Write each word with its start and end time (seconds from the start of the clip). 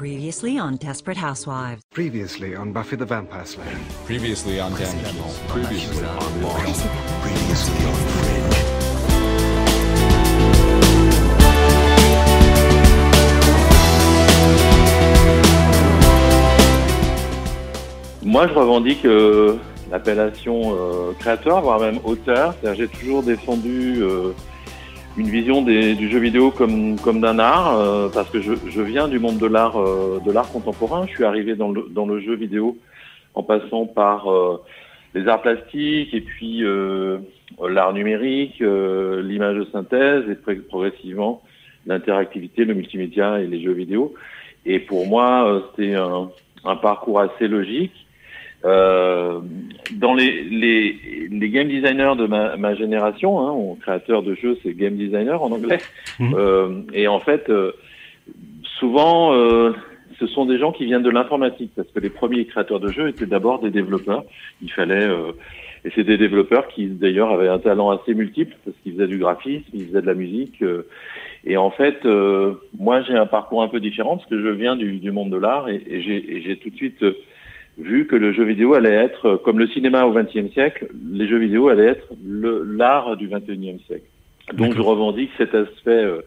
Previously 0.00 0.56
on 0.58 0.76
Desperate 0.76 1.18
Housewives. 1.18 1.82
Previously 1.92 2.56
on 2.56 2.72
Buffy 2.72 2.96
the 2.96 3.04
Vampire 3.04 3.44
Slayer. 3.44 3.78
Previously 4.06 4.58
on 4.58 4.72
Damages. 4.72 5.38
Previously 5.46 6.06
on 6.06 6.40
Law. 6.40 6.54
Previously 7.20 7.84
on 7.84 7.94
Fringe. 8.08 8.64
Moi, 18.22 18.46
je 18.48 18.54
revendique 18.54 19.04
euh, 19.04 19.58
l'appellation 19.90 20.74
euh, 20.78 21.12
créateur, 21.18 21.60
voire 21.60 21.78
même 21.78 21.98
auteur. 22.04 22.54
C'est-à-dire, 22.62 22.86
J'ai 22.86 22.88
toujours 22.88 23.22
défendu 23.22 23.98
euh, 24.00 24.32
une 25.16 25.28
vision 25.28 25.62
des- 25.62 25.94
du 25.94 26.08
jeu 26.10 26.18
vidéo 26.18 26.50
comme, 26.50 26.98
comme 27.00 27.20
d'un 27.20 27.38
art, 27.38 27.78
euh, 27.78 28.08
parce 28.12 28.30
que 28.30 28.40
je, 28.40 28.52
je 28.68 28.80
viens 28.80 29.08
du 29.08 29.18
monde 29.18 29.38
de 29.38 29.46
l'art 29.46 29.76
euh, 29.78 30.20
de 30.24 30.30
l'art 30.32 30.50
contemporain. 30.50 31.06
Je 31.08 31.12
suis 31.14 31.24
arrivé 31.24 31.54
dans 31.56 31.70
le, 31.70 31.86
dans 31.90 32.06
le 32.06 32.20
jeu 32.20 32.34
vidéo 32.34 32.76
en 33.34 33.42
passant 33.42 33.86
par 33.86 34.30
euh, 34.32 34.62
les 35.14 35.26
arts 35.28 35.42
plastiques 35.42 36.14
et 36.14 36.20
puis 36.20 36.62
euh, 36.64 37.18
l'art 37.68 37.92
numérique, 37.92 38.62
euh, 38.62 39.22
l'image 39.22 39.56
de 39.56 39.64
synthèse 39.72 40.24
et 40.30 40.54
progressivement 40.68 41.42
l'interactivité, 41.86 42.64
le 42.64 42.74
multimédia 42.74 43.40
et 43.40 43.46
les 43.46 43.60
jeux 43.62 43.72
vidéo. 43.72 44.14
Et 44.66 44.78
pour 44.78 45.06
moi, 45.06 45.46
euh, 45.48 45.60
c'était 45.70 45.94
un, 45.94 46.30
un 46.64 46.76
parcours 46.76 47.20
assez 47.20 47.48
logique. 47.48 48.06
Euh, 48.64 49.40
dans 49.94 50.14
les, 50.14 50.42
les, 50.44 50.96
les 51.30 51.48
game 51.48 51.68
designers 51.68 52.12
de 52.18 52.26
ma, 52.26 52.56
ma 52.56 52.74
génération, 52.74 53.40
hein, 53.40 53.50
on- 53.52 53.74
créateur 53.74 54.22
de 54.22 54.34
jeux, 54.34 54.58
c'est 54.62 54.74
game 54.74 54.96
designer 54.96 55.42
en 55.42 55.50
anglais. 55.52 55.78
Mhm. 56.20 56.34
Euh, 56.36 56.68
et 56.92 57.08
en 57.08 57.18
fait, 57.20 57.48
euh, 57.48 57.72
souvent, 58.78 59.32
euh, 59.34 59.72
ce 60.18 60.26
sont 60.26 60.44
des 60.44 60.58
gens 60.58 60.70
qui 60.72 60.84
viennent 60.84 61.02
de 61.02 61.08
l'informatique, 61.10 61.70
parce 61.74 61.88
que 61.90 62.00
les 62.00 62.10
premiers 62.10 62.44
créateurs 62.44 62.80
de 62.80 62.88
jeux 62.90 63.08
étaient 63.08 63.24
d'abord 63.26 63.60
des 63.60 63.70
développeurs. 63.70 64.24
Il 64.60 64.70
fallait, 64.70 65.06
euh, 65.08 65.32
et 65.86 65.90
c'est 65.94 66.04
des 66.04 66.18
développeurs 66.18 66.68
qui 66.68 66.86
d'ailleurs 66.88 67.30
avaient 67.30 67.48
un 67.48 67.58
talent 67.58 67.90
assez 67.90 68.12
multiple, 68.12 68.54
parce 68.66 68.76
qu'ils 68.82 68.92
faisaient 68.92 69.06
du 69.06 69.16
graphisme, 69.18 69.64
ils 69.72 69.86
faisaient 69.86 70.02
de 70.02 70.06
la 70.06 70.14
musique. 70.14 70.60
euh, 70.62 70.82
et 71.46 71.56
en 71.56 71.70
fait, 71.70 72.04
euh, 72.04 72.52
moi, 72.78 73.00
j'ai 73.00 73.14
un 73.14 73.24
parcours 73.24 73.62
un 73.62 73.68
peu 73.68 73.80
différent, 73.80 74.18
parce 74.18 74.28
que 74.28 74.38
je 74.42 74.48
viens 74.48 74.76
du, 74.76 74.98
du 74.98 75.10
monde 75.10 75.30
de 75.30 75.38
l'art, 75.38 75.70
et, 75.70 75.82
et 75.88 76.02
j'ai 76.02 76.36
et 76.36 76.42
j'ai 76.42 76.56
tout 76.58 76.68
de 76.68 76.76
suite 76.76 77.02
euh, 77.02 77.16
vu 77.78 78.06
que 78.06 78.16
le 78.16 78.32
jeu 78.32 78.44
vidéo 78.44 78.74
allait 78.74 78.94
être, 78.94 79.26
euh, 79.26 79.36
comme 79.36 79.58
le 79.58 79.68
cinéma 79.68 80.04
au 80.04 80.12
XXe 80.12 80.52
siècle, 80.52 80.88
les 81.12 81.28
jeux 81.28 81.38
vidéo 81.38 81.68
allaient 81.68 81.86
être 81.86 82.08
l'art 82.22 83.16
du 83.16 83.28
XXIe 83.28 83.80
siècle. 83.86 84.04
Donc 84.54 84.74
je 84.74 84.80
revendique 84.80 85.30
cet 85.38 85.54
aspect 85.54 85.90
euh, 85.90 86.22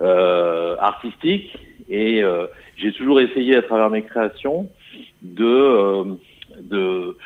euh, 0.00 0.76
artistique 0.78 1.56
et 1.88 2.22
euh, 2.22 2.46
j'ai 2.76 2.92
toujours 2.92 3.20
essayé 3.20 3.56
à 3.56 3.62
travers 3.62 3.90
mes 3.90 4.02
créations 4.02 4.68
de, 5.22 5.44
euh, 5.44 6.04
de 6.60 7.16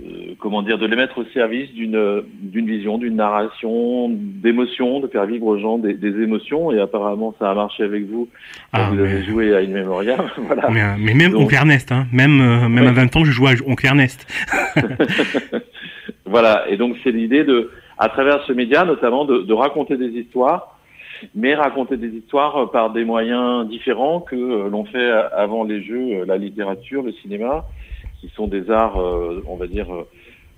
euh, 0.00 0.34
comment 0.38 0.62
dire, 0.62 0.78
de 0.78 0.86
les 0.86 0.96
mettre 0.96 1.18
au 1.18 1.24
service 1.34 1.72
d'une 1.72 2.22
d'une 2.40 2.66
vision, 2.66 2.98
d'une 2.98 3.16
narration, 3.16 4.08
d'émotions, 4.10 5.00
de 5.00 5.08
faire 5.08 5.26
vivre 5.26 5.46
aux 5.46 5.58
gens 5.58 5.78
des, 5.78 5.94
des 5.94 6.22
émotions. 6.22 6.70
Et 6.72 6.78
apparemment, 6.80 7.34
ça 7.38 7.50
a 7.50 7.54
marché 7.54 7.82
avec 7.82 8.06
vous. 8.06 8.28
Ah, 8.72 8.90
vous 8.90 8.98
avez 9.00 9.14
mais, 9.20 9.24
joué 9.24 9.54
à 9.56 9.60
Memoriam. 9.66 10.20
voilà. 10.36 10.68
mais, 10.70 10.82
mais 10.98 11.14
même 11.14 11.32
Donc- 11.32 11.42
Oncle 11.42 11.54
Ernest, 11.54 11.90
hein. 11.92 12.06
même, 12.12 12.40
euh, 12.40 12.68
même 12.68 12.84
Ouais. 12.84 12.90
à 12.90 12.92
20 12.92 13.16
ans, 13.16 13.24
je 13.24 13.32
jouais 13.32 13.50
à 13.50 13.54
Oncle 13.66 13.86
Ernest. 13.86 14.26
Voilà, 16.24 16.64
et 16.68 16.76
donc 16.76 16.96
c'est 17.02 17.10
l'idée 17.10 17.42
de, 17.44 17.70
à 17.96 18.08
travers 18.10 18.42
ce 18.46 18.52
média 18.52 18.84
notamment, 18.84 19.24
de, 19.24 19.38
de 19.38 19.52
raconter 19.54 19.96
des 19.96 20.08
histoires, 20.08 20.78
mais 21.34 21.54
raconter 21.54 21.96
des 21.96 22.08
histoires 22.08 22.56
euh, 22.56 22.66
par 22.66 22.90
des 22.90 23.04
moyens 23.04 23.66
différents 23.68 24.20
que 24.20 24.36
l'on 24.68 24.84
fait 24.84 25.10
avant 25.10 25.64
les 25.64 25.82
jeux, 25.82 26.24
la 26.26 26.36
littérature, 26.36 27.02
le 27.02 27.12
cinéma, 27.12 27.64
qui 28.20 28.28
sont 28.34 28.48
des 28.48 28.70
arts, 28.70 29.00
euh, 29.00 29.42
on 29.48 29.56
va 29.56 29.66
dire, 29.66 29.92
euh, 29.92 30.06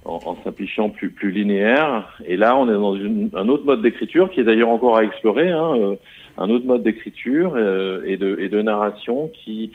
en, 0.05 0.37
simplifiant 0.43 0.89
plus, 0.89 1.11
plus 1.11 1.31
linéaires. 1.31 2.19
Et 2.27 2.37
là, 2.37 2.57
on 2.57 2.69
est 2.69 2.73
dans 2.73 2.95
un 3.39 3.49
autre 3.49 3.65
mode 3.65 3.83
d'écriture 3.83 4.31
qui 4.31 4.41
est 4.41 4.45
d'ailleurs 4.45 4.71
encore 4.71 4.97
à 4.97 5.05
explorer, 5.05 5.51
hein, 5.51 5.75
euh, 5.77 5.97
un 6.39 6.49
autre 6.49 6.65
mode 6.65 6.83
d'écriture 6.83 7.59
et, 7.59 8.17
de, 8.17 8.63
narration 8.63 9.31
qui 9.45 9.73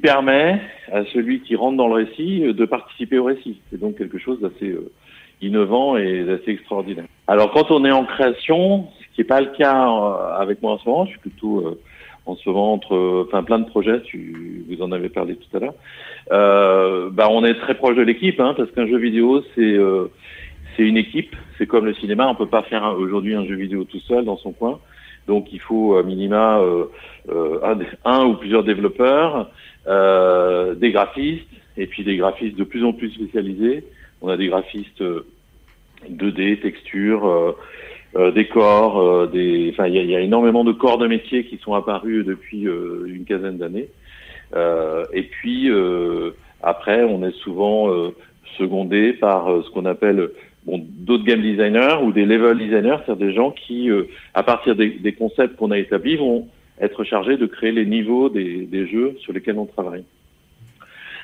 permet 0.00 0.58
à 0.90 1.04
celui 1.12 1.40
qui 1.40 1.54
rentre 1.54 1.76
dans 1.76 1.88
le 1.88 2.04
récit 2.04 2.40
de 2.40 2.64
participer 2.64 3.18
au 3.18 3.24
récit. 3.24 3.60
C'est 3.70 3.78
donc 3.78 3.98
quelque 3.98 4.16
chose 4.16 4.40
d'assez 4.40 4.74
innovant 5.42 5.98
et 5.98 6.24
d'assez 6.24 6.52
extraordinaire. 6.52 7.04
Alors 7.26 7.52
quand 7.52 7.70
on 7.70 7.84
est 7.84 7.90
en 7.90 8.06
création, 8.06 8.88
ce 9.00 9.14
qui 9.14 9.20
n'est 9.20 9.26
pas 9.26 9.42
le 9.42 9.50
cas 9.58 9.86
avec 10.38 10.62
moi 10.62 10.72
en 10.72 10.78
ce 10.78 10.88
moment, 10.88 11.04
je 11.04 11.10
suis 11.10 11.18
plutôt 11.18 11.78
en 12.26 12.36
ce 12.36 12.48
moment 12.48 12.72
entre, 12.72 13.26
enfin 13.26 13.42
plein 13.42 13.58
de 13.58 13.66
projets, 13.66 14.00
tu, 14.02 14.64
vous 14.68 14.82
en 14.82 14.92
avez 14.92 15.08
parlé 15.08 15.36
tout 15.36 15.56
à 15.56 15.60
l'heure. 15.60 15.74
Euh, 16.30 17.10
bah 17.10 17.28
on 17.30 17.44
est 17.44 17.54
très 17.54 17.74
proche 17.74 17.96
de 17.96 18.02
l'équipe, 18.02 18.38
hein, 18.40 18.54
parce 18.56 18.70
qu'un 18.70 18.86
jeu 18.86 18.98
vidéo 18.98 19.42
c'est 19.54 19.74
euh, 19.74 20.06
c'est 20.76 20.84
une 20.84 20.96
équipe, 20.96 21.34
c'est 21.58 21.66
comme 21.66 21.84
le 21.84 21.94
cinéma, 21.94 22.28
on 22.28 22.34
peut 22.34 22.46
pas 22.46 22.62
faire 22.62 22.84
aujourd'hui 22.98 23.34
un 23.34 23.44
jeu 23.44 23.56
vidéo 23.56 23.84
tout 23.84 24.00
seul 24.00 24.24
dans 24.24 24.36
son 24.36 24.52
coin. 24.52 24.80
Donc 25.26 25.52
il 25.52 25.60
faut 25.60 25.96
à 25.96 26.02
minima 26.02 26.58
euh, 26.60 26.86
euh, 27.28 27.60
un, 27.62 27.78
un 28.04 28.24
ou 28.24 28.34
plusieurs 28.34 28.64
développeurs, 28.64 29.50
euh, 29.86 30.74
des 30.74 30.90
graphistes, 30.90 31.46
et 31.76 31.86
puis 31.86 32.04
des 32.04 32.16
graphistes 32.16 32.56
de 32.56 32.64
plus 32.64 32.84
en 32.84 32.92
plus 32.92 33.10
spécialisés. 33.10 33.84
On 34.20 34.28
a 34.28 34.36
des 34.36 34.48
graphistes 34.48 35.02
euh, 35.02 35.26
2D, 36.10 36.60
texture, 36.60 37.54
euh, 38.14 38.18
euh, 38.20 38.30
décors, 38.30 39.00
euh, 39.00 39.26
des, 39.26 39.70
enfin 39.72 39.86
il 39.86 39.96
y 39.96 40.06
y 40.06 40.16
a 40.16 40.20
énormément 40.20 40.64
de 40.64 40.72
corps 40.72 40.98
de 40.98 41.06
métier 41.06 41.44
qui 41.44 41.58
sont 41.58 41.74
apparus 41.74 42.24
depuis 42.24 42.66
euh, 42.66 43.06
une 43.06 43.24
quinzaine 43.24 43.58
d'années. 43.58 43.88
Euh, 44.54 45.04
et 45.12 45.22
puis 45.22 45.70
euh, 45.70 46.32
après, 46.62 47.02
on 47.04 47.26
est 47.26 47.34
souvent 47.38 47.90
euh, 47.90 48.10
secondé 48.58 49.14
par 49.14 49.50
euh, 49.50 49.62
ce 49.62 49.70
qu'on 49.70 49.86
appelle 49.86 50.30
bon, 50.66 50.84
d'autres 50.86 51.24
game 51.24 51.40
designers 51.40 51.96
ou 52.02 52.12
des 52.12 52.26
level 52.26 52.58
designers, 52.58 52.98
c'est-à-dire 53.04 53.26
des 53.28 53.34
gens 53.34 53.50
qui, 53.50 53.90
euh, 53.90 54.04
à 54.34 54.42
partir 54.42 54.76
des, 54.76 54.90
des 54.90 55.12
concepts 55.12 55.56
qu'on 55.56 55.70
a 55.70 55.78
établis, 55.78 56.16
vont 56.16 56.48
être 56.80 57.04
chargés 57.04 57.36
de 57.36 57.46
créer 57.46 57.72
les 57.72 57.86
niveaux 57.86 58.28
des, 58.28 58.66
des 58.66 58.86
jeux 58.86 59.16
sur 59.20 59.32
lesquels 59.32 59.58
on 59.58 59.66
travaille. 59.66 60.04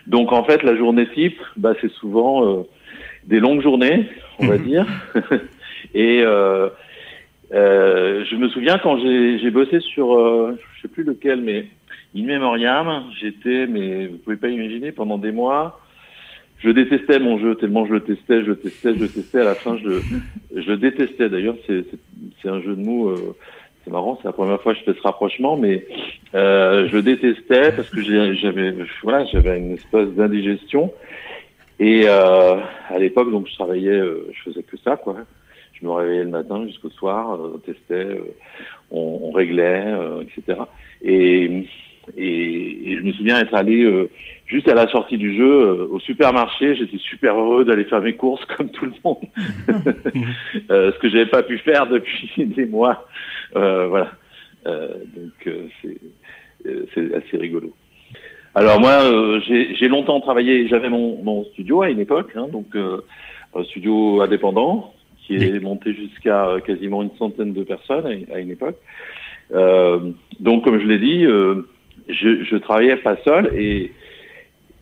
Donc 0.07 0.33
en 0.33 0.45
fait, 0.45 0.63
la 0.63 0.77
journée 0.77 1.07
type, 1.15 1.39
bah, 1.57 1.75
c'est 1.81 1.93
souvent 1.93 2.47
euh, 2.47 2.63
des 3.25 3.41
longues 3.41 3.63
journées, 3.63 4.07
on 4.39 4.47
va 4.47 4.59
dire. 4.71 4.87
Et 5.95 6.23
euh, 6.23 6.69
euh, 7.53 8.25
je 8.25 8.37
me 8.37 8.49
souviens 8.49 8.79
quand 8.79 8.99
j'ai 8.99 9.51
bossé 9.51 9.81
sur, 9.81 10.15
euh, 10.19 10.59
je 10.77 10.83
sais 10.83 10.89
plus 10.89 11.05
lequel, 11.05 11.41
mais 11.41 11.67
In 12.17 12.25
Memoriam, 12.25 13.05
j'étais, 13.21 13.67
mais 13.67 14.07
vous 14.07 14.19
pouvez 14.19 14.37
pas 14.37 14.49
imaginer, 14.49 14.93
pendant 14.93 15.19
des 15.19 15.33
mois, 15.33 15.81
je 16.59 16.71
détestais 16.71 17.19
mon 17.21 17.39
jeu 17.39 17.55
tellement 17.55 17.87
je 17.87 17.93
le 17.95 18.01
testais, 18.01 18.43
je 18.43 18.49
le 18.49 18.57
testais, 18.57 18.95
je 18.95 19.01
le 19.01 19.09
testais. 19.11 19.41
À 19.41 19.45
la 19.45 19.55
fin, 19.57 19.77
je, 19.79 20.03
je 20.55 20.73
détestais. 20.73 21.29
D'ailleurs, 21.29 21.57
c'est 21.67 21.85
c'est- 22.43 22.49
un 22.49 22.61
jeu 22.63 22.75
de 22.75 22.81
mots. 22.83 23.37
c'est 23.85 23.91
marrant, 23.91 24.19
c'est 24.21 24.29
la 24.29 24.33
première 24.33 24.61
fois 24.63 24.73
que 24.75 24.81
je 24.81 24.85
fais 24.85 24.95
ce 24.99 25.03
rapprochement, 25.03 25.57
mais 25.57 25.87
euh, 26.35 26.89
je 26.89 26.99
détestais 26.99 27.73
parce 27.73 27.89
que 27.91 28.03
j'avais, 28.03 28.75
voilà, 29.03 29.25
j'avais 29.27 29.59
une 29.59 29.73
espèce 29.75 30.09
d'indigestion. 30.11 30.93
Et 31.79 32.09
à 32.09 32.99
l'époque, 32.99 33.31
donc, 33.31 33.47
je 33.49 33.55
travaillais, 33.55 34.01
je 34.33 34.43
faisais 34.51 34.63
que 34.63 34.77
ça, 34.79 34.97
quoi. 34.97 35.17
Je 35.81 35.87
me 35.87 35.93
réveillais 35.93 36.25
le 36.25 36.31
matin 36.31 36.67
jusqu'au 36.67 36.91
soir, 36.91 37.35
euh, 37.35 37.53
on 37.55 37.59
testait, 37.59 37.95
euh, 37.95 38.35
on, 38.91 39.21
on 39.23 39.31
réglait, 39.31 39.85
euh, 39.87 40.23
etc. 40.23 40.61
Et, 41.03 41.67
et, 42.17 42.93
et 42.93 42.97
je 42.97 43.03
me 43.03 43.13
souviens 43.13 43.39
être 43.39 43.55
allé 43.55 43.85
euh, 43.85 44.11
juste 44.47 44.67
à 44.69 44.75
la 44.75 44.89
sortie 44.89 45.19
du 45.19 45.37
jeu 45.37 45.45
euh, 45.49 45.87
au 45.91 46.01
supermarché. 46.01 46.75
J'étais 46.75 46.99
super 46.99 47.39
heureux 47.39 47.65
d'aller 47.65 47.85
faire 47.85 48.01
mes 48.01 48.15
courses 48.15 48.45
comme 48.57 48.71
tout 48.71 48.87
le 48.87 48.93
monde, 49.05 49.19
Euh, 50.71 50.93
ce 50.93 50.99
que 50.99 51.09
j'avais 51.09 51.27
pas 51.27 51.43
pu 51.43 51.59
faire 51.59 51.87
depuis 51.87 52.31
des 52.47 52.67
mois. 52.67 53.07
Voilà. 53.53 54.11
Donc 54.65 55.49
c'est 56.95 57.15
assez 57.15 57.37
rigolo. 57.37 57.73
Alors 58.55 58.81
moi, 58.81 59.41
j'ai 59.47 59.89
longtemps 59.89 60.21
travaillé. 60.21 60.67
J'avais 60.69 60.89
mon, 60.89 61.23
mon 61.23 61.45
studio 61.45 61.83
à 61.83 61.91
une 61.91 62.01
époque, 62.01 62.33
hein, 62.35 62.49
donc 62.53 62.75
un 62.75 63.65
studio 63.65 64.21
indépendant 64.21 64.93
qui 65.29 65.37
est 65.37 65.61
monté 65.61 65.93
jusqu'à 65.93 66.47
euh, 66.49 66.61
quasiment 66.61 67.03
une 67.03 67.15
centaine 67.19 67.53
de 67.53 67.63
personnes 67.63 68.25
à, 68.33 68.39
une 68.39 68.51
époque. 68.51 68.77
Euh, 69.55 70.11
donc, 70.41 70.65
comme 70.65 70.81
je 70.81 70.87
l'ai 70.87 70.99
dit, 70.99 71.25
euh, 71.27 71.67
je, 72.09 72.43
je 72.45 72.57
travaillais 72.57 72.97
pas 72.97 73.17
seul 73.25 73.53
et 73.57 73.93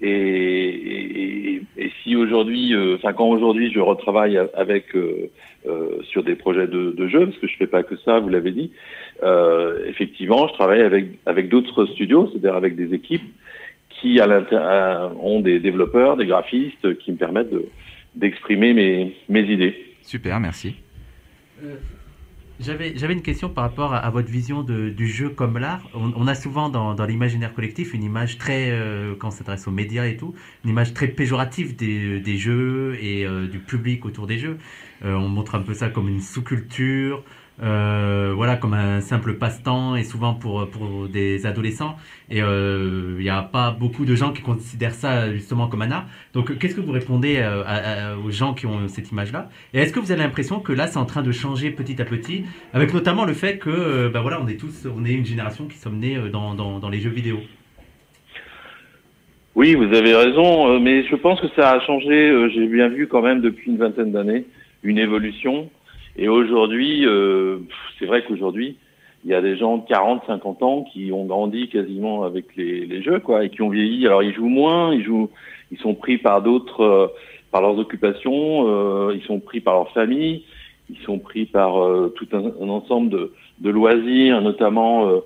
et, 0.03 0.09
et, 0.09 1.63
et 1.79 1.91
si 2.03 2.17
aujourd'hui, 2.17 2.75
euh, 2.75 2.97
enfin 2.97 3.15
quand 3.15 3.29
aujourd'hui 3.31 3.73
je 3.73 3.81
retravaille 3.81 4.39
avec 4.55 4.95
euh, 4.95 5.31
euh, 5.67 6.03
sur 6.03 6.23
des 6.23 6.35
projets 6.35 6.67
de, 6.67 6.91
de 6.91 7.09
jeux, 7.09 7.25
parce 7.27 7.39
que 7.39 7.47
je 7.47 7.57
fais 7.57 7.67
pas 7.67 7.83
que 7.83 7.97
ça, 8.05 8.19
vous 8.21 8.29
l'avez 8.29 8.51
dit, 8.51 8.73
euh, 9.23 9.87
effectivement, 9.89 10.49
je 10.49 10.53
travaille 10.53 10.83
avec 10.83 11.07
avec 11.25 11.49
d'autres 11.49 11.87
studios, 11.87 12.29
c'est-à-dire 12.31 12.57
avec 12.57 12.77
des 12.77 12.93
équipes 12.95 13.25
qui 13.89 14.21
à 14.21 15.11
ont 15.23 15.41
des 15.41 15.59
développeurs, 15.61 16.19
des 16.19 16.27
graphistes 16.27 16.99
qui 16.99 17.13
me 17.13 17.17
permettent 17.17 17.51
de- 17.51 17.65
d'exprimer 18.17 18.75
mes 18.75 19.17
mes 19.31 19.45
idées. 19.51 19.75
Super, 20.07 20.39
merci. 20.39 20.77
J'avais, 22.61 22.97
j'avais 22.97 23.13
une 23.13 23.23
question 23.23 23.51
par 23.51 23.65
rapport 23.65 23.93
à, 23.93 24.09
votre 24.09 24.31
vision 24.31 24.63
de- 24.63 24.89
du 24.89 25.09
jeu 25.09 25.29
comme 25.29 25.59
l'art. 25.59 25.91
On, 25.95 26.27
a 26.27 26.35
souvent 26.35 26.71
dans, 26.71 26.95
dans 26.95 27.05
l'imaginaire 27.05 27.53
collectif 27.53 27.93
une 27.93 28.05
image 28.05 28.39
très, 28.39 28.71
euh, 28.71 29.15
quand 29.19 29.29
on 29.29 29.31
s'adresse 29.33 29.67
aux 29.67 29.73
médias 29.73 30.07
et 30.07 30.17
tout, 30.17 30.35
une 30.65 30.71
image 30.71 30.95
très 30.95 31.09
péjorative 31.09 31.77
des, 31.77 32.21
des 32.21 32.39
jeux 32.39 32.97
et 33.01 33.27
euh, 33.27 33.47
du 33.49 33.59
public 33.59 34.07
autour 34.07 34.27
des 34.27 34.39
jeux. 34.39 34.59
Euh, 35.05 35.15
on 35.15 35.29
montre 35.29 35.57
un 35.57 35.61
peu 35.61 35.75
ça 35.75 35.91
comme 35.91 36.09
une 36.09 36.21
sous-culture, 36.21 37.25
euh, 37.63 38.33
voilà, 38.35 38.57
comme 38.57 38.75
un 38.75 39.01
simple 39.01 39.35
passe-temps 39.35 39.97
et 39.97 40.05
souvent 40.05 40.35
pour, 40.35 40.69
pour 40.69 41.09
des 41.09 41.47
adolescents. 41.47 41.97
Et 42.31 42.43
euh, 42.43 43.17
il 43.19 43.23
n'y 43.23 43.31
a 43.31 43.43
pas 43.43 43.71
beaucoup 43.71 44.05
de 44.05 44.15
gens 44.15 44.33
qui 44.33 44.43
considèrent 44.43 44.95
ça 44.95 45.33
justement 45.33 45.69
comme 45.69 45.83
un 45.83 45.91
art. 45.91 46.07
Donc 46.35 46.59
qu'est-ce 46.59 46.75
que 46.75 46.81
vous 46.81 46.93
répondez 46.93 47.37
euh, 47.39 48.17
aux 48.17 48.31
gens 48.31 48.53
qui 48.55 48.67
ont 48.67 48.89
cette 48.89 49.11
image-là? 49.11 49.49
Et 49.73 49.81
est-ce 49.81 49.93
que 49.93 50.01
vous 50.01 50.13
avez 50.13 50.23
l'impression 50.23 50.61
que 50.61 50.73
là 50.73 50.87
c'est 50.87 50.99
en 50.99 51.07
train 51.07 51.23
de 51.23 51.33
changer 51.33 51.71
petit 51.71 52.01
à 52.01 52.05
petit, 52.05 52.45
avec 52.73 52.93
notamment 52.93 53.25
le 53.25 53.33
fait 53.33 53.59
que 53.59 53.71
euh, 53.71 54.11
bah 54.11 54.21
voilà, 54.21 54.41
on 54.43 54.49
est 54.49 54.59
tous, 54.59 54.87
on 54.87 55.05
est 55.05 55.13
une 55.13 55.25
génération 55.25 55.67
qui 55.67 55.77
sommes 55.79 55.99
nés 55.99 56.17
euh, 56.17 56.29
dans, 56.29 56.55
dans, 56.55 56.89
les 56.89 57.01
jeux 57.01 57.11
vidéo. 57.11 57.39
Oui, 59.55 59.75
vous 59.75 59.85
avez 59.95 60.15
raison, 60.15 60.69
euh, 60.69 60.79
mais 60.79 61.05
je 61.05 61.17
pense 61.17 61.41
que 61.41 61.49
ça 61.57 61.71
a 61.71 61.81
changé. 61.81 62.29
euh, 62.29 62.51
J'ai 62.51 62.67
bien 62.67 62.89
vu 62.89 63.07
quand 63.07 63.23
même 63.23 63.41
depuis 63.41 63.71
une 63.71 63.79
vingtaine 63.79 64.13
d'années 64.13 64.45
une 64.83 64.99
évolution. 64.99 65.69
Et 66.17 66.29
aujourd'hui, 66.29 67.07
euh, 67.07 67.59
c'est 67.99 68.07
vrai 68.07 68.25
qu'aujourd'hui, 68.25 68.77
il 69.25 69.31
y 69.31 69.35
a 69.35 69.41
des 69.41 69.57
gens 69.57 69.79
de 69.79 69.87
40, 69.87 70.23
50 70.27 70.63
ans 70.63 70.85
qui 70.93 71.11
ont 71.13 71.25
grandi 71.25 71.69
quasiment 71.69 72.23
avec 72.23 72.55
les, 72.57 73.03
jeux, 73.03 73.19
quoi, 73.19 73.45
et 73.45 73.51
qui 73.51 73.61
ont 73.63 73.69
vieilli. 73.69 74.07
Alors 74.07 74.23
ils 74.23 74.35
jouent 74.35 74.49
moins, 74.49 74.95
ils 74.95 75.05
jouent, 75.05 75.31
ils 75.73 75.79
sont 75.79 75.95
pris 75.95 76.17
par 76.17 76.43
d'autres, 76.43 76.81
euh, 76.83 77.07
par 77.51 77.63
leurs 77.63 77.79
occupations, 77.79 78.69
euh, 78.69 79.15
ils 79.15 79.23
sont 79.23 79.41
pris 79.41 79.61
par 79.61 79.75
leur 79.75 79.91
famille, 79.93 80.45
ils 80.91 80.99
sont 80.99 81.19
pris 81.19 81.47
par 81.47 81.83
euh, 81.83 82.13
tout 82.15 82.29
un, 82.33 82.69
ensemble 82.69 83.31
de, 83.61 83.71
loisirs, 83.71 84.43
notamment 84.43 85.09
euh, 85.09 85.21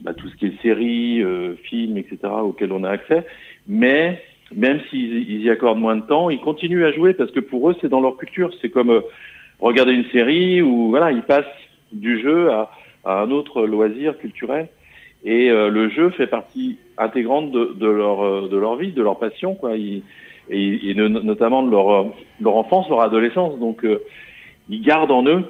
bah, 0.00 0.12
tout 0.12 0.28
ce 0.28 0.36
qui 0.36 0.46
est 0.46 0.62
séries, 0.62 1.22
films, 1.62 1.96
etc., 1.96 2.18
auxquels 2.42 2.72
on 2.72 2.84
a 2.84 2.90
accès. 2.90 3.24
Mais 3.68 4.20
même 4.54 4.80
s'ils 4.90 5.30
ils 5.30 5.42
y 5.42 5.48
accordent 5.50 5.78
moins 5.78 5.96
de 5.96 6.06
temps, 6.06 6.28
ils 6.28 6.40
continuent 6.40 6.84
à 6.84 6.92
jouer 6.92 7.14
parce 7.14 7.30
que 7.30 7.40
pour 7.40 7.70
eux, 7.70 7.76
c'est 7.80 7.88
dans 7.88 8.00
leur 8.00 8.16
culture. 8.16 8.50
C'est 8.60 8.70
comme 8.70 9.02
regarder 9.60 9.92
une 9.92 10.08
série 10.10 10.62
où 10.62 10.90
voilà, 10.90 11.12
ils 11.12 11.22
passent 11.22 11.44
du 11.92 12.20
jeu 12.20 12.50
à, 12.50 12.70
un 13.04 13.30
autre 13.30 13.66
loisir 13.66 14.18
culturel. 14.18 14.68
Et 15.24 15.50
euh, 15.50 15.70
le 15.70 15.88
jeu 15.88 16.10
fait 16.10 16.26
partie 16.26 16.78
intégrante 16.98 17.50
de, 17.52 17.74
de 17.74 17.86
leur 17.86 18.24
euh, 18.24 18.48
de 18.48 18.56
leur 18.56 18.76
vie, 18.76 18.92
de 18.92 19.02
leur 19.02 19.18
passion, 19.18 19.54
quoi. 19.54 19.76
Et, 19.76 20.02
et 20.50 20.94
no- 20.94 21.08
notamment 21.08 21.62
de 21.62 21.70
leur 21.70 21.90
euh, 21.90 22.04
leur 22.40 22.56
enfance, 22.56 22.88
leur 22.88 23.00
adolescence. 23.00 23.58
Donc 23.58 23.84
ils 24.68 24.82
gardent 24.82 25.12
en 25.12 25.24
eux 25.26 25.44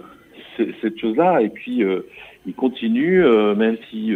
cette 0.80 0.98
chose-là 0.98 1.42
et 1.42 1.50
puis 1.50 1.82
ils 2.46 2.54
continuent, 2.54 3.26
même 3.54 3.76
si 3.90 4.14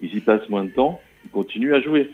ils 0.00 0.16
y 0.16 0.20
passent 0.20 0.48
moins 0.48 0.64
de 0.64 0.70
temps, 0.70 1.00
ils 1.26 1.30
continuent 1.30 1.74
à 1.74 1.80
jouer. 1.82 2.10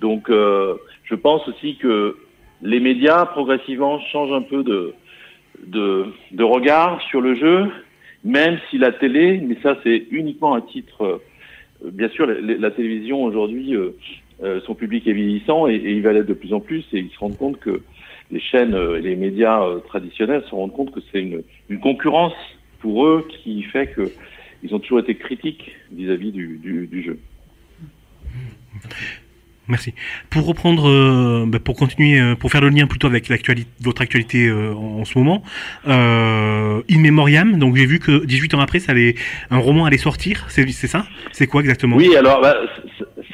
Donc 0.00 0.28
je 0.28 1.14
pense 1.14 1.46
aussi 1.48 1.76
que 1.76 2.16
les 2.62 2.78
médias 2.80 3.26
progressivement 3.26 3.98
changent 4.12 4.32
un 4.32 4.42
peu 4.42 4.62
de, 4.62 4.94
de, 5.66 6.42
regard 6.42 7.00
sur 7.02 7.20
le 7.20 7.34
jeu, 7.34 7.70
même 8.24 8.58
si 8.70 8.78
la 8.78 8.92
télé, 8.92 9.38
mais 9.38 9.56
ça 9.62 9.78
c'est 9.82 10.06
uniquement 10.10 10.54
un 10.54 10.60
titre, 10.60 11.20
euh, 11.84 11.90
bien 11.90 12.08
sûr 12.08 12.26
la, 12.26 12.70
télévision 12.70 13.22
aujourd'hui, 13.24 13.74
euh, 13.74 13.96
euh, 14.42 14.60
son 14.66 14.74
public 14.74 15.06
est 15.06 15.12
vieillissant 15.12 15.68
et, 15.68 15.76
il 15.76 16.02
va 16.02 16.12
l'être 16.12 16.26
de 16.26 16.34
plus 16.34 16.52
en 16.52 16.60
plus 16.60 16.84
et 16.92 16.98
ils 16.98 17.10
se 17.10 17.18
rendent 17.18 17.38
compte 17.38 17.58
que 17.58 17.82
les 18.30 18.40
chaînes 18.40 18.74
et 18.74 19.00
les 19.00 19.14
médias 19.14 19.62
traditionnels 19.86 20.42
se 20.50 20.54
rendent 20.54 20.72
compte 20.72 20.90
que 20.90 21.00
c'est 21.12 21.20
une, 21.20 21.42
concurrence 21.80 22.34
pour 22.80 23.06
eux 23.06 23.26
qui 23.28 23.62
fait 23.62 23.86
que 23.86 24.10
ils 24.62 24.74
ont 24.74 24.80
toujours 24.80 24.98
été 24.98 25.14
critiques 25.14 25.76
vis-à-vis 25.92 26.32
du, 26.32 27.02
jeu. 27.04 27.18
Merci. 29.68 29.94
Pour 30.30 30.46
reprendre, 30.46 30.88
euh, 30.88 31.44
bah, 31.46 31.58
pour 31.58 31.76
continuer, 31.76 32.20
euh, 32.20 32.34
pour 32.36 32.50
faire 32.52 32.60
le 32.60 32.68
lien 32.68 32.86
plutôt 32.86 33.08
avec 33.08 33.28
l'actualité, 33.28 33.68
votre 33.80 34.00
actualité 34.00 34.46
euh, 34.46 34.72
en, 34.74 35.04
ce 35.04 35.18
moment, 35.18 35.42
euh, 35.88 36.82
In 36.90 36.98
Memoriam. 37.00 37.58
Donc 37.58 37.76
j'ai 37.76 37.86
vu 37.86 37.98
que 37.98 38.24
18 38.24 38.54
ans 38.54 38.60
après, 38.60 38.78
ça 38.78 38.92
allait, 38.92 39.14
un 39.50 39.58
roman 39.58 39.84
allait 39.86 39.98
sortir. 39.98 40.44
C'est 40.48 40.68
ça? 40.86 41.06
C'est 41.32 41.46
quoi 41.46 41.60
exactement? 41.62 41.96
Oui, 41.96 42.14
alors 42.16 42.40
bah, 42.40 42.56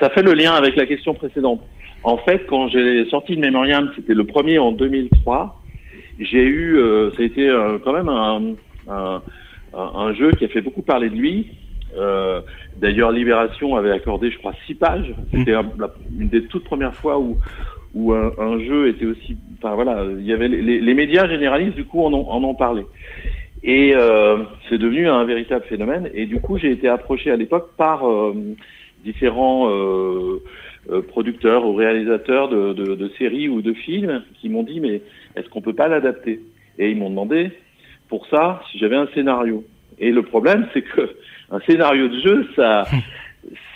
ça 0.00 0.08
fait 0.10 0.22
le 0.22 0.32
lien 0.32 0.52
avec 0.54 0.76
la 0.76 0.86
question 0.86 1.12
précédente. 1.14 1.60
En 2.02 2.16
fait, 2.18 2.46
quand 2.48 2.68
j'ai 2.68 3.04
sorti 3.10 3.36
de 3.36 3.40
Memoriam, 3.40 3.90
c'était 3.94 4.14
le 4.14 4.24
premier 4.24 4.58
en 4.58 4.72
2003. 4.72 5.62
J'ai 6.18 6.44
eu, 6.44 6.76
euh, 6.76 7.10
ça 7.12 7.22
a 7.22 7.24
été 7.26 7.48
quand 7.84 7.92
même 7.92 8.08
un, 8.08 8.54
un- 8.88 9.22
un 9.74 10.14
jeu 10.14 10.30
qui 10.32 10.44
a 10.44 10.48
fait 10.48 10.60
beaucoup 10.62 10.82
parler 10.82 11.08
de 11.10 11.14
lui. 11.16 11.46
Euh, 11.96 12.40
D'ailleurs, 12.76 13.12
Libération 13.12 13.76
avait 13.76 13.90
accordé, 13.90 14.30
je 14.30 14.38
crois, 14.38 14.54
six 14.66 14.74
pages. 14.74 15.14
C'était 15.30 15.54
une 16.18 16.28
des 16.28 16.44
toutes 16.44 16.64
premières 16.64 16.94
fois 16.94 17.18
où 17.18 18.12
un, 18.12 18.58
jeu 18.60 18.88
était 18.88 19.04
aussi, 19.04 19.36
enfin 19.58 19.74
voilà, 19.74 20.04
il 20.18 20.24
y 20.24 20.32
avait 20.32 20.48
les, 20.48 20.94
médias 20.94 21.28
généralistes 21.28 21.76
du 21.76 21.84
coup 21.84 22.02
en 22.02 22.12
ont, 22.12 22.28
en 22.30 22.42
ont 22.42 22.54
parlé. 22.54 22.84
Et 23.62 23.92
euh, 23.94 24.38
c'est 24.68 24.78
devenu 24.78 25.08
un 25.08 25.24
véritable 25.24 25.64
phénomène. 25.66 26.10
Et 26.14 26.26
du 26.26 26.40
coup, 26.40 26.56
j'ai 26.58 26.70
été 26.70 26.88
approché 26.88 27.30
à 27.30 27.36
l'époque 27.36 27.70
par 27.76 28.08
euh, 28.08 28.34
différents 29.04 29.70
producteurs 31.08 31.66
ou 31.66 31.74
réalisateurs 31.74 32.48
de, 32.48 32.72
de, 32.72 32.94
de 32.94 33.08
séries 33.18 33.48
ou 33.48 33.60
de 33.60 33.72
films 33.72 34.24
qui 34.40 34.48
m'ont 34.48 34.62
dit 34.62 34.80
mais 34.80 35.02
est-ce 35.36 35.48
qu'on 35.48 35.60
peut 35.60 35.74
pas 35.74 35.88
l'adapter? 35.88 36.40
Et 36.78 36.90
ils 36.90 36.96
m'ont 36.96 37.10
demandé 37.10 37.50
pour 38.08 38.26
ça 38.26 38.62
si 38.70 38.78
j'avais 38.78 38.96
un 38.96 39.08
scénario. 39.14 39.64
Et 39.98 40.10
le 40.10 40.22
problème, 40.22 40.66
c'est 40.72 40.82
que 40.82 41.10
un 41.50 41.60
scénario 41.60 42.08
de 42.08 42.20
jeu, 42.20 42.48
ça, 42.56 42.84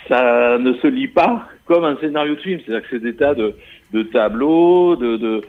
ça 0.07 0.57
ne 0.57 0.73
se 0.73 0.87
lit 0.87 1.07
pas 1.07 1.47
comme 1.65 1.83
un 1.83 1.97
scénario 1.97 2.35
de 2.35 2.41
film. 2.41 2.59
C'est-à-dire 2.65 2.81
que 2.83 2.95
c'est 2.95 3.03
des 3.03 3.15
tas 3.15 3.35
de, 3.35 4.03
tableaux, 4.03 4.95
de, 4.95 5.17
de, 5.17 5.41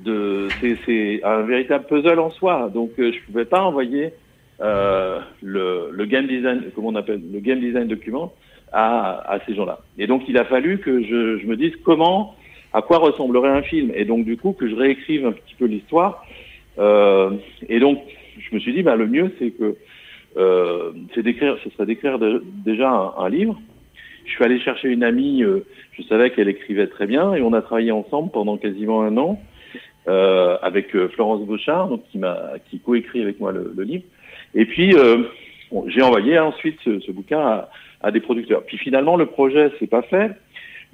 de 0.00 0.48
c'est, 0.60 0.76
c'est 0.86 1.20
un 1.24 1.42
véritable 1.42 1.86
puzzle 1.86 2.18
en 2.18 2.30
soi. 2.30 2.70
Donc, 2.72 2.92
euh, 2.98 3.12
je 3.12 3.20
pouvais 3.26 3.44
pas 3.44 3.62
envoyer 3.62 4.12
euh, 4.60 5.20
le, 5.42 5.88
le 5.90 6.04
game 6.06 6.26
design, 6.26 6.62
comment 6.74 6.88
on 6.88 6.94
appelle, 6.94 7.20
le 7.32 7.40
game 7.40 7.60
design 7.60 7.88
document 7.88 8.32
à, 8.72 9.32
à 9.32 9.40
ces 9.46 9.54
gens-là. 9.54 9.80
Et 9.98 10.06
donc, 10.06 10.22
il 10.28 10.38
a 10.38 10.44
fallu 10.44 10.78
que 10.78 11.02
je, 11.02 11.38
je 11.38 11.46
me 11.46 11.56
dise 11.56 11.72
comment, 11.84 12.34
à 12.72 12.82
quoi 12.82 12.98
ressemblerait 12.98 13.50
un 13.50 13.62
film. 13.62 13.92
Et 13.94 14.04
donc, 14.04 14.24
du 14.24 14.36
coup, 14.36 14.52
que 14.52 14.68
je 14.68 14.74
réécrive 14.74 15.26
un 15.26 15.32
petit 15.32 15.54
peu 15.58 15.66
l'histoire. 15.66 16.24
Euh, 16.78 17.30
et 17.68 17.78
donc, 17.78 18.00
je 18.38 18.54
me 18.54 18.60
suis 18.60 18.72
dit, 18.72 18.82
bah, 18.82 18.96
le 18.96 19.06
mieux, 19.06 19.32
c'est 19.38 19.50
que 19.50 19.76
euh, 20.36 20.92
c'est 21.14 21.22
d'écrire, 21.22 21.56
ce 21.62 21.70
serait 21.70 21.86
d'écrire 21.86 22.18
déjà 22.18 22.90
un, 22.90 23.14
un 23.18 23.28
livre. 23.28 23.60
Je 24.26 24.30
suis 24.30 24.44
allé 24.44 24.58
chercher 24.58 24.88
une 24.88 25.04
amie, 25.04 25.42
euh, 25.42 25.66
je 25.92 26.02
savais 26.04 26.30
qu'elle 26.30 26.48
écrivait 26.48 26.86
très 26.86 27.06
bien, 27.06 27.34
et 27.34 27.42
on 27.42 27.52
a 27.52 27.60
travaillé 27.60 27.92
ensemble 27.92 28.30
pendant 28.30 28.56
quasiment 28.56 29.02
un 29.02 29.16
an 29.18 29.40
euh, 30.08 30.56
avec 30.62 30.96
euh, 30.96 31.08
Florence 31.08 31.44
Gauchard, 31.46 31.88
donc 31.88 32.02
qui 32.10 32.18
m'a 32.18 32.52
qui 32.70 32.78
coécrit 32.78 33.20
avec 33.20 33.38
moi 33.38 33.52
le, 33.52 33.72
le 33.76 33.82
livre. 33.82 34.04
Et 34.54 34.64
puis 34.64 34.94
euh, 34.94 35.24
j'ai 35.88 36.02
envoyé 36.02 36.38
ensuite 36.38 36.78
ce, 36.84 37.00
ce 37.00 37.12
bouquin 37.12 37.40
à, 37.40 37.70
à 38.00 38.10
des 38.10 38.20
producteurs. 38.20 38.62
Puis 38.64 38.78
finalement 38.78 39.16
le 39.16 39.26
projet 39.26 39.70
s'est 39.78 39.86
pas 39.86 40.02
fait. 40.02 40.30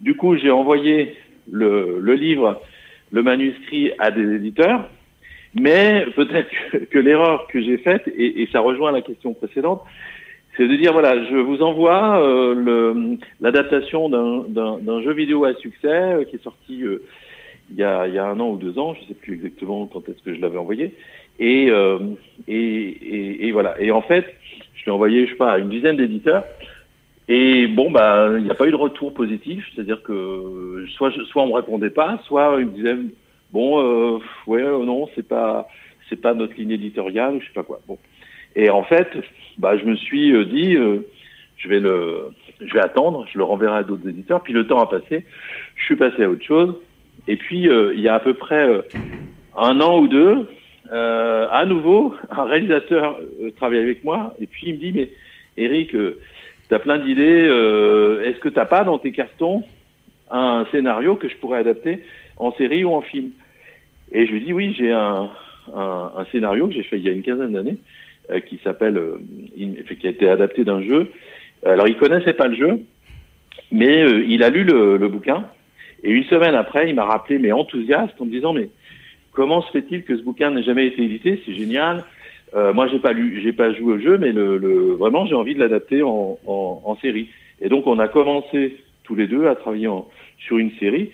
Du 0.00 0.16
coup 0.16 0.36
j'ai 0.36 0.50
envoyé 0.50 1.14
le, 1.50 1.98
le 2.00 2.14
livre, 2.14 2.60
le 3.12 3.22
manuscrit 3.22 3.92
à 3.98 4.10
des 4.10 4.34
éditeurs. 4.34 4.88
Mais 5.54 6.06
peut-être 6.14 6.48
que, 6.90 6.98
l'erreur 6.98 7.46
que 7.48 7.60
j'ai 7.60 7.78
faite, 7.78 8.08
et, 8.16 8.48
ça 8.52 8.60
rejoint 8.60 8.92
la 8.92 9.02
question 9.02 9.34
précédente, 9.34 9.82
c'est 10.56 10.68
de 10.68 10.76
dire 10.76 10.92
voilà, 10.92 11.24
je 11.24 11.36
vous 11.36 11.62
envoie 11.62 12.22
euh, 12.22 13.16
l'adaptation 13.40 14.08
d'un- 14.08 15.02
jeu 15.02 15.12
vidéo 15.12 15.44
à 15.44 15.54
succès 15.54 15.88
euh, 15.88 16.24
qui 16.24 16.36
est 16.36 16.42
sorti 16.42 16.82
euh, 16.82 17.02
il, 17.70 17.78
y 17.78 17.84
a, 17.84 18.02
un 18.02 18.38
an 18.40 18.50
ou 18.50 18.56
deux 18.56 18.78
ans, 18.78 18.94
je 18.94 19.06
sais 19.06 19.14
plus 19.14 19.34
exactement 19.34 19.86
quand 19.86 20.08
est-ce 20.08 20.22
que 20.22 20.34
je 20.34 20.40
l'avais 20.40 20.58
envoyé, 20.58 20.94
et, 21.38 21.70
voilà. 23.52 23.80
Et 23.80 23.90
en 23.90 24.02
fait, 24.02 24.26
je 24.74 24.84
l'ai 24.86 24.92
envoyé, 24.92 25.26
je 25.26 25.32
sais 25.32 25.36
pas, 25.38 25.52
à 25.52 25.58
une 25.58 25.68
dizaine 25.68 25.96
d'éditeurs. 25.96 26.44
Et 27.28 27.68
bon, 27.68 27.92
bah, 27.92 28.28
il 28.36 28.42
n'y 28.42 28.50
a 28.50 28.54
pas 28.54 28.66
eu 28.66 28.72
de 28.72 28.76
retour 28.76 29.14
positif, 29.14 29.64
c'est-à-dire 29.72 30.02
que 30.02 30.84
soit, 30.96 31.12
soit 31.28 31.44
on 31.44 31.48
me 31.48 31.54
répondait 31.54 31.90
pas, 31.90 32.20
soit 32.26 32.56
ils 32.58 32.66
me 32.66 32.72
disaient 32.72 32.96
bon, 33.52 33.80
euh, 33.80 34.18
ouais, 34.46 34.62
euh, 34.62 34.84
non, 34.84 35.08
c'est 35.14 35.26
pas, 35.26 35.68
c'est 36.08 36.20
pas 36.20 36.34
notre 36.34 36.54
ligne 36.54 36.72
éditoriale, 36.72 37.38
je 37.40 37.46
sais 37.46 37.52
pas 37.52 37.62
quoi. 37.62 37.80
Bon. 37.86 37.98
Et 38.56 38.70
en 38.70 38.82
fait, 38.82 39.08
bah, 39.58 39.76
je 39.76 39.84
me 39.84 39.96
suis 39.96 40.32
euh, 40.32 40.44
dit, 40.44 40.76
je 41.56 41.68
vais 41.68 41.80
le, 41.80 42.30
je 42.60 42.72
vais 42.72 42.80
attendre, 42.80 43.26
je 43.32 43.38
le 43.38 43.44
renverrai 43.44 43.78
à 43.78 43.82
d'autres 43.82 44.08
éditeurs. 44.08 44.42
Puis 44.42 44.52
le 44.52 44.66
temps 44.66 44.80
a 44.80 44.88
passé, 44.88 45.24
je 45.76 45.84
suis 45.84 45.96
passé 45.96 46.24
à 46.24 46.30
autre 46.30 46.44
chose. 46.44 46.74
Et 47.28 47.36
puis 47.36 47.68
il 47.68 48.00
y 48.00 48.08
a 48.08 48.14
à 48.14 48.20
peu 48.20 48.34
près 48.34 48.66
un 49.56 49.80
an 49.80 50.00
ou 50.00 50.08
deux, 50.08 50.48
à 50.90 51.64
nouveau, 51.66 52.14
un 52.30 52.44
réalisateur 52.44 53.20
travaille 53.56 53.78
avec 53.78 54.04
moi. 54.04 54.34
Et 54.40 54.46
puis 54.46 54.68
il 54.68 54.74
me 54.74 54.80
dit, 54.80 54.92
mais 54.92 55.10
Eric, 55.56 55.94
t'as 56.68 56.78
plein 56.78 56.98
d'idées. 56.98 57.44
Est-ce 58.24 58.40
que 58.40 58.48
t'as 58.48 58.64
pas 58.64 58.82
dans 58.82 58.98
tes 58.98 59.12
cartons 59.12 59.62
un 60.30 60.64
scénario 60.72 61.16
que 61.16 61.28
je 61.28 61.36
pourrais 61.36 61.58
adapter? 61.58 62.02
En 62.40 62.52
série 62.52 62.84
ou 62.84 62.92
en 62.92 63.02
film 63.02 63.30
Et 64.12 64.26
je 64.26 64.32
lui 64.32 64.40
dis 64.40 64.52
oui, 64.52 64.74
j'ai 64.76 64.90
un, 64.90 65.30
scénario 66.32 66.66
que 66.66 66.74
j'ai 66.74 66.82
fait 66.82 66.98
il 66.98 67.04
y 67.04 67.08
a 67.08 67.12
une 67.12 67.22
quinzaine 67.22 67.52
d'années 67.52 67.76
euh, 68.30 68.40
qui 68.40 68.58
s'appelle, 68.64 68.96
euh, 68.96 69.18
qui 70.00 70.06
a 70.06 70.10
été 70.10 70.28
adapté 70.28 70.64
d'un 70.64 70.82
jeu. 70.82 71.12
Alors 71.64 71.86
il 71.86 71.96
connaissait 71.96 72.32
pas 72.32 72.48
le 72.48 72.56
jeu, 72.56 72.80
mais 73.70 74.02
euh, 74.02 74.24
il 74.26 74.42
a 74.42 74.50
lu 74.50 74.64
le, 74.64 75.08
bouquin. 75.08 75.44
Et 76.02 76.10
une 76.10 76.24
semaine 76.24 76.54
après, 76.54 76.88
il 76.88 76.94
m'a 76.94 77.04
rappelé, 77.04 77.38
mais 77.38 77.52
enthousiaste, 77.52 78.14
en 78.18 78.24
me 78.24 78.30
disant, 78.30 78.54
mais 78.54 78.70
comment 79.32 79.60
se 79.62 79.70
fait-il 79.70 80.02
que 80.02 80.16
ce 80.16 80.22
bouquin 80.22 80.50
n'ait 80.50 80.62
jamais 80.62 80.86
été 80.86 81.02
édité? 81.02 81.40
C'est 81.44 81.54
génial. 81.54 82.04
Moi, 82.54 82.88
j'ai 82.88 82.98
pas 82.98 83.12
lu, 83.12 83.40
j'ai 83.44 83.52
pas 83.52 83.72
joué 83.72 83.92
au 83.94 83.98
jeu, 84.00 84.18
mais 84.18 84.32
le, 84.32 84.56
le- 84.56 84.94
vraiment, 84.94 85.24
j'ai 85.26 85.34
envie 85.34 85.54
de 85.54 85.60
l'adapter 85.60 86.02
en, 86.02 86.38
en, 86.46 86.82
en 86.84 86.96
série. 86.96 87.28
Et 87.60 87.68
donc, 87.68 87.86
on 87.86 87.98
a 87.98 88.08
commencé 88.08 88.78
tous 89.04 89.14
les 89.14 89.28
deux 89.28 89.46
à 89.46 89.54
travailler 89.54 89.86
en- 89.86 90.08
sur 90.38 90.58
une 90.58 90.72
série. 90.78 91.10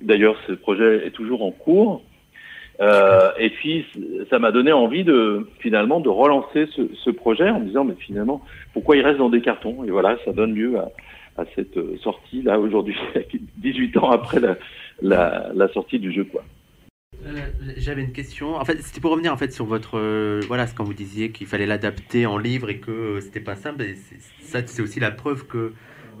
D'ailleurs, 0.00 0.36
ce 0.46 0.52
projet 0.52 1.06
est 1.06 1.10
toujours 1.10 1.42
en 1.42 1.50
cours. 1.50 2.02
Euh, 2.80 3.30
et 3.38 3.50
puis, 3.50 3.86
ça 4.28 4.38
m'a 4.38 4.52
donné 4.52 4.72
envie 4.72 5.04
de 5.04 5.48
finalement 5.60 6.00
de 6.00 6.08
relancer 6.08 6.66
ce, 6.74 7.10
projet 7.10 7.48
en 7.48 7.60
me 7.60 7.66
disant, 7.66 7.84
mais 7.84 7.94
finalement, 7.98 8.42
pourquoi 8.74 8.96
il 8.96 9.02
reste 9.02 9.18
dans 9.18 9.30
des 9.30 9.40
cartons? 9.40 9.84
Et 9.84 9.90
voilà, 9.90 10.18
ça 10.24 10.32
donne 10.32 10.54
lieu 10.54 10.78
à, 10.78 11.44
cette 11.54 11.78
sortie 12.00 12.42
là 12.42 12.58
aujourd'hui, 12.58 12.96
18 13.58 13.96
ans 13.98 14.10
après 14.10 14.40
la, 15.00 15.68
sortie 15.72 15.98
du 15.98 16.12
jeu, 16.12 16.24
quoi. 16.24 16.44
Euh, 17.24 17.30
J'avais 17.78 18.02
une 18.02 18.12
question. 18.12 18.56
En 18.56 18.64
fait, 18.64 18.76
c'était 18.82 19.00
pour 19.00 19.10
revenir 19.10 19.32
en 19.32 19.38
fait 19.38 19.50
sur 19.50 19.64
votre 19.64 19.98
euh, 19.98 20.40
voilà, 20.48 20.66
ce 20.66 20.74
quand 20.74 20.84
vous 20.84 20.94
disiez 20.94 21.30
qu'il 21.30 21.46
fallait 21.46 21.66
l'adapter 21.66 22.26
en 22.26 22.36
livre 22.36 22.68
et 22.68 22.78
que 22.78 23.20
c'était 23.20 23.40
pas 23.40 23.56
simple. 23.56 23.84
Ça, 24.42 24.60
c'est 24.66 24.82
aussi 24.82 25.00
la 25.00 25.10
preuve 25.10 25.46
que 25.46 25.72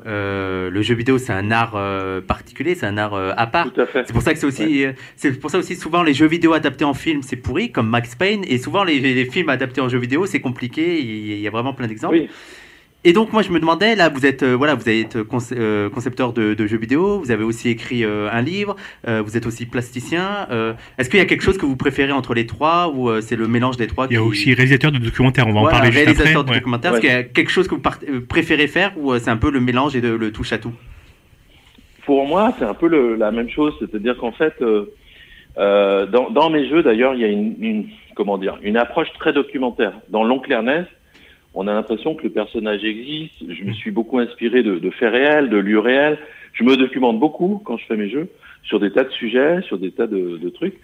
euh, 0.06 0.70
le 0.70 0.82
jeu 0.82 0.94
vidéo 0.94 1.18
c'est 1.18 1.32
un 1.32 1.50
art 1.50 1.74
euh, 1.74 2.20
particulier, 2.20 2.74
c'est 2.74 2.86
un 2.86 2.98
art 2.98 3.14
euh, 3.14 3.32
à 3.36 3.46
part. 3.46 3.72
Tout 3.72 3.80
à 3.80 3.86
fait. 3.86 4.04
C'est 4.06 4.12
pour 4.12 4.22
ça 4.22 4.32
que 4.34 4.38
c'est 4.38 4.46
aussi, 4.46 4.84
euh, 4.84 4.92
c'est 5.16 5.38
pour 5.40 5.50
ça 5.50 5.58
aussi 5.58 5.76
souvent 5.76 6.02
les 6.02 6.14
jeux 6.14 6.26
vidéo 6.26 6.52
adaptés 6.52 6.84
en 6.84 6.94
film 6.94 7.22
c'est 7.22 7.36
pourri 7.36 7.72
comme 7.72 7.88
Max 7.88 8.14
Payne 8.14 8.44
et 8.46 8.58
souvent 8.58 8.84
les, 8.84 9.00
les 9.00 9.24
films 9.24 9.48
adaptés 9.48 9.80
en 9.80 9.88
jeux 9.88 9.98
vidéo 9.98 10.26
c'est 10.26 10.40
compliqué. 10.40 11.00
Il 11.00 11.38
y, 11.38 11.40
y 11.40 11.46
a 11.46 11.50
vraiment 11.50 11.72
plein 11.74 11.86
d'exemples. 11.86 12.16
Oui. 12.16 12.28
Et 13.08 13.12
donc 13.12 13.32
moi 13.32 13.42
je 13.42 13.50
me 13.52 13.60
demandais 13.60 13.94
là 13.94 14.08
vous 14.08 14.26
êtes 14.26 14.42
euh, 14.42 14.56
voilà 14.56 14.74
vous 14.74 14.88
êtes 14.88 15.16
conce- 15.22 15.54
euh, 15.56 15.88
concepteur 15.88 16.32
de, 16.32 16.54
de 16.54 16.66
jeux 16.66 16.76
vidéo, 16.76 17.20
vous 17.20 17.30
avez 17.30 17.44
aussi 17.44 17.68
écrit 17.68 18.04
euh, 18.04 18.28
un 18.32 18.42
livre, 18.42 18.74
euh, 19.06 19.22
vous 19.24 19.36
êtes 19.36 19.46
aussi 19.46 19.64
plasticien. 19.64 20.48
euh, 20.50 20.72
Est-ce 20.98 21.08
qu'il 21.08 21.20
y 21.20 21.22
a 21.22 21.24
quelque 21.26 21.42
chose 21.44 21.56
que 21.56 21.66
vous 21.66 21.76
préférez 21.76 22.10
entre 22.10 22.34
les 22.34 22.46
trois 22.46 22.88
ou 22.92 23.08
euh, 23.08 23.20
c'est 23.20 23.36
le 23.36 23.46
mélange 23.46 23.76
des 23.76 23.86
trois 23.86 24.08
Il 24.10 24.14
y 24.14 24.16
a 24.16 24.20
qui- 24.20 24.26
aussi 24.26 24.54
réalisateur 24.54 24.90
de 24.90 24.98
documentaires, 24.98 25.46
on 25.46 25.52
va 25.52 25.60
Voilà, 25.60 25.76
en 25.76 25.80
parler 25.82 25.92
juste 25.92 26.00
après. 26.08 26.14
réalisateur 26.14 26.44
de 26.44 26.50
ouais. 26.50 26.56
documentaire. 26.56 26.90
Ouais. 26.92 26.98
Est-ce 26.98 27.06
qu'il 27.06 27.14
y 27.14 27.18
a 27.18 27.22
quelque 27.22 27.50
chose 27.52 27.68
que 27.68 27.76
vous 27.76 27.80
part- 27.80 28.00
préférez 28.28 28.66
faire 28.66 28.90
ou 28.96 29.12
euh, 29.12 29.20
c'est 29.20 29.30
un 29.30 29.36
peu 29.36 29.52
le 29.52 29.60
mélange 29.60 29.94
et 29.94 30.00
de- 30.00 30.08
le 30.08 30.32
touche 30.32 30.52
à 30.52 30.58
tout? 30.58 30.72
Pour 32.06 32.26
moi, 32.26 32.54
c'est 32.58 32.64
un 32.64 32.74
peu 32.74 32.88
le- 32.88 33.14
la 33.14 33.30
même 33.30 33.50
chose, 33.50 33.72
c'est-à-dire 33.78 34.16
qu'en 34.16 34.32
fait, 34.32 34.54
euh, 34.62 34.92
euh, 35.58 36.06
dans, 36.06 36.30
dans 36.30 36.50
mes 36.50 36.68
jeux, 36.68 36.82
d'ailleurs, 36.82 37.14
il 37.14 37.20
y 37.20 37.24
a 37.24 37.28
une, 37.28 37.54
une- 37.60 37.86
comment 38.16 38.36
dire, 38.36 38.58
une 38.62 38.76
approche 38.76 39.08
très 39.18 39.32
documentaire. 39.32 39.92
Dans 40.08 40.24
l'oncle 40.24 40.50
Ernest, 40.50 40.88
on 41.56 41.66
a 41.66 41.72
l'impression 41.72 42.14
que 42.14 42.22
le 42.22 42.30
personnage 42.30 42.84
existe. 42.84 43.32
Je 43.48 43.64
me 43.64 43.72
suis 43.72 43.90
beaucoup 43.90 44.18
inspiré 44.18 44.62
de, 44.62 44.78
de 44.78 44.90
faits 44.90 45.10
réels, 45.10 45.48
de 45.48 45.56
lieux 45.56 45.78
réels. 45.80 46.18
Je 46.52 46.62
me 46.62 46.76
documente 46.76 47.18
beaucoup 47.18 47.60
quand 47.64 47.78
je 47.78 47.86
fais 47.86 47.96
mes 47.96 48.10
jeux 48.10 48.28
sur 48.62 48.78
des 48.78 48.92
tas 48.92 49.04
de 49.04 49.10
sujets, 49.10 49.62
sur 49.62 49.78
des 49.78 49.90
tas 49.90 50.06
de, 50.06 50.36
de 50.36 50.48
trucs. 50.50 50.78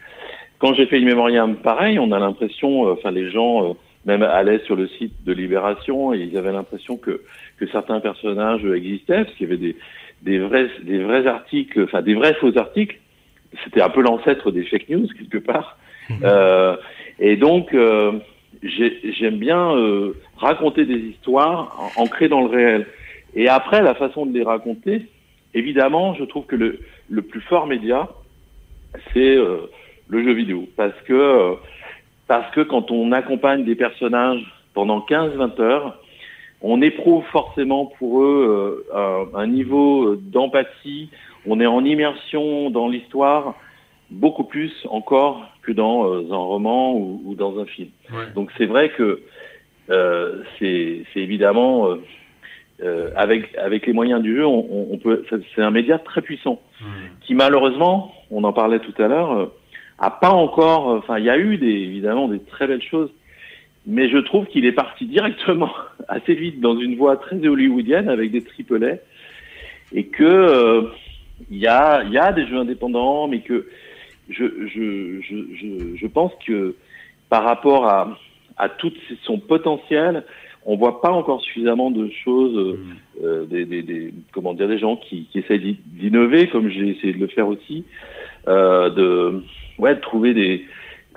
Quand 0.59 0.73
j'ai 0.75 0.87
fait 0.87 0.99
une 0.99 1.05
mémoriam, 1.05 1.57
pareil, 1.57 1.99
on 1.99 2.11
a 2.11 2.19
l'impression, 2.19 2.89
euh, 2.89 2.93
enfin 2.93 3.11
les 3.11 3.31
gens 3.31 3.71
euh, 3.71 3.73
même 4.07 4.23
allaient 4.23 4.61
sur 4.61 4.75
le 4.75 4.89
site 4.89 5.13
de 5.25 5.33
Libération 5.33 6.15
et 6.15 6.21
ils 6.21 6.37
avaient 6.39 6.53
l'impression 6.53 6.97
que, 6.97 7.21
que 7.59 7.67
certains 7.69 8.01
personnages 8.01 8.65
existaient 8.65 9.25
parce 9.25 9.35
qu'il 9.35 9.49
y 9.49 9.53
avait 9.53 9.61
des, 9.61 9.77
des 10.23 10.39
vrais, 10.39 10.69
des 10.83 11.03
vrais 11.03 11.27
articles, 11.27 11.83
enfin 11.83 12.01
des 12.01 12.15
vrais 12.15 12.35
faux 12.35 12.57
articles. 12.57 12.99
C'était 13.65 13.83
un 13.83 13.91
peu 13.91 14.01
l'ancêtre 14.01 14.51
des 14.51 14.65
fake 14.65 14.89
news 14.89 15.07
quelque 15.19 15.39
part. 15.39 15.79
Euh, 16.25 16.77
et 17.19 17.37
donc 17.37 17.73
euh, 17.73 18.13
j'ai- 18.63 19.13
j'aime 19.13 19.39
bien 19.39 19.75
euh, 19.77 20.15
raconter 20.37 20.85
des 20.85 20.99
histoires 20.99 21.91
ancrées 21.97 22.29
dans 22.29 22.41
le 22.41 22.49
réel. 22.49 22.87
Et 23.35 23.49
après, 23.49 23.83
la 23.83 23.95
façon 23.95 24.27
de 24.27 24.33
les 24.37 24.45
raconter, 24.45 25.07
évidemment, 25.55 26.15
je 26.15 26.25
trouve 26.25 26.45
que 26.47 26.57
le, 26.57 27.23
plus 27.23 27.41
fort 27.41 27.67
média, 27.67 28.09
c'est 29.13 29.37
euh, 29.37 29.71
le 30.09 30.23
jeu 30.23 30.33
vidéo. 30.33 30.69
Parce 30.77 30.99
que, 31.07 31.13
euh, 31.13 31.55
parce 32.29 32.51
que 32.55 32.61
quand 32.61 32.91
on 32.91 33.13
accompagne 33.13 33.65
des 33.65 33.75
personnages 33.75 34.45
pendant 34.75 35.01
15-20 35.01 35.61
heures, 35.61 35.99
on 36.61 36.81
éprouve 36.81 37.25
forcément 37.33 37.87
pour 37.99 38.23
eux 38.23 38.87
un 39.35 39.47
niveau 39.49 40.15
d'empathie, 40.15 41.11
on 41.45 41.59
est 41.59 41.67
en 41.67 41.85
immersion 41.85 42.71
dans 42.71 42.89
l'histoire 42.89 43.57
beaucoup 44.13 44.45
plus 44.45 44.73
encore 44.91 45.49
que 45.63 45.73
dans 45.73 46.07
euh, 46.07 46.25
un 46.31 46.37
roman 46.37 46.95
ou, 46.95 47.23
ou 47.25 47.35
dans 47.35 47.59
un 47.59 47.67
film. 47.67 47.89
Donc 48.35 48.51
c'est 48.59 48.67
vrai 48.67 48.91
que 48.91 49.23
euh, 49.91 50.43
c'est 50.59 51.03
évidemment 51.17 51.89
euh, 51.89 51.97
euh, 52.83 53.11
avec 53.17 53.55
avec 53.57 53.87
les 53.87 53.93
moyens 53.93 54.23
du 54.23 54.37
jeu, 54.37 54.47
on, 54.47 54.67
on- 54.71 54.89
on 54.93 54.99
peut. 54.99 55.25
c'est- 55.55 55.63
un 55.63 55.71
média 55.71 55.99
très 55.99 56.23
puissant 56.23 56.61
qui 57.21 57.35
malheureusement, 57.35 58.13
on 58.31 58.43
en 58.45 58.53
parlait 58.53 58.81
tout 58.81 58.95
à 59.03 59.07
l'heure, 59.09 59.51
a 59.99 60.11
pas 60.11 60.31
encore. 60.31 60.87
Enfin, 60.89 61.19
il 61.19 61.25
y 61.25 61.31
a 61.31 61.39
eu 61.39 61.57
des 61.59 61.67
évidemment 61.71 62.27
des 62.29 62.41
très 62.41 62.67
belles 62.67 62.83
choses, 62.83 63.11
mais 63.87 64.09
je 64.09 64.19
trouve 64.19 64.47
qu'il 64.47 64.65
est 64.67 64.73
parti 64.73 65.07
directement 65.07 65.71
assez 66.09 66.35
vite 66.35 66.61
dans 66.61 66.77
une 66.79 66.97
voie 66.97 67.17
très 67.17 67.37
hollywoodienne 67.47 68.09
avec 68.09 68.31
des 68.33 68.43
triplets 68.43 69.01
et 69.95 70.05
que 70.07 70.89
il 71.51 71.59
y 71.59 71.67
a 71.67 72.03
il 72.05 72.13
y 72.13 72.19
a 72.19 72.33
des 72.33 72.47
jeux 72.47 72.57
indépendants, 72.59 73.29
mais 73.29 73.41
que 73.41 73.67
je 74.29 74.45
je 74.69 75.21
je 75.21 75.97
je, 75.97 76.07
pense 76.07 76.33
que 76.47 76.75
par 77.29 77.45
rapport 77.45 77.87
à 77.87 78.19
à 78.57 78.69
tout 78.69 78.93
son 79.25 79.39
potentiel, 79.39 80.25
on 80.67 80.77
voit 80.77 81.01
pas 81.01 81.11
encore 81.11 81.41
suffisamment 81.41 81.91
de 81.91 82.09
choses, 82.25 82.57
euh, 82.57 82.79
euh, 83.25 83.45
des, 83.47 83.65
des, 83.65 83.83
des- 83.83 84.13
comment 84.31 84.53
dire, 84.55 84.69
des 84.69 84.79
gens 84.79 84.97
qui, 84.97 85.25
qui 85.33 85.39
essayent 85.39 85.59
d'i- 85.59 85.81
d'innover, 85.87 86.49
comme 86.49 86.69
j'ai 86.69 86.87
essayé 86.89 87.15
de 87.15 87.19
le 87.19 87.29
faire 87.29 87.49
aussi, 87.49 87.85
euh, 88.49 88.91
de, 88.91 89.43
ouais, 89.79 89.95
de 89.95 90.01
trouver 90.01 90.35
des, 90.35 90.65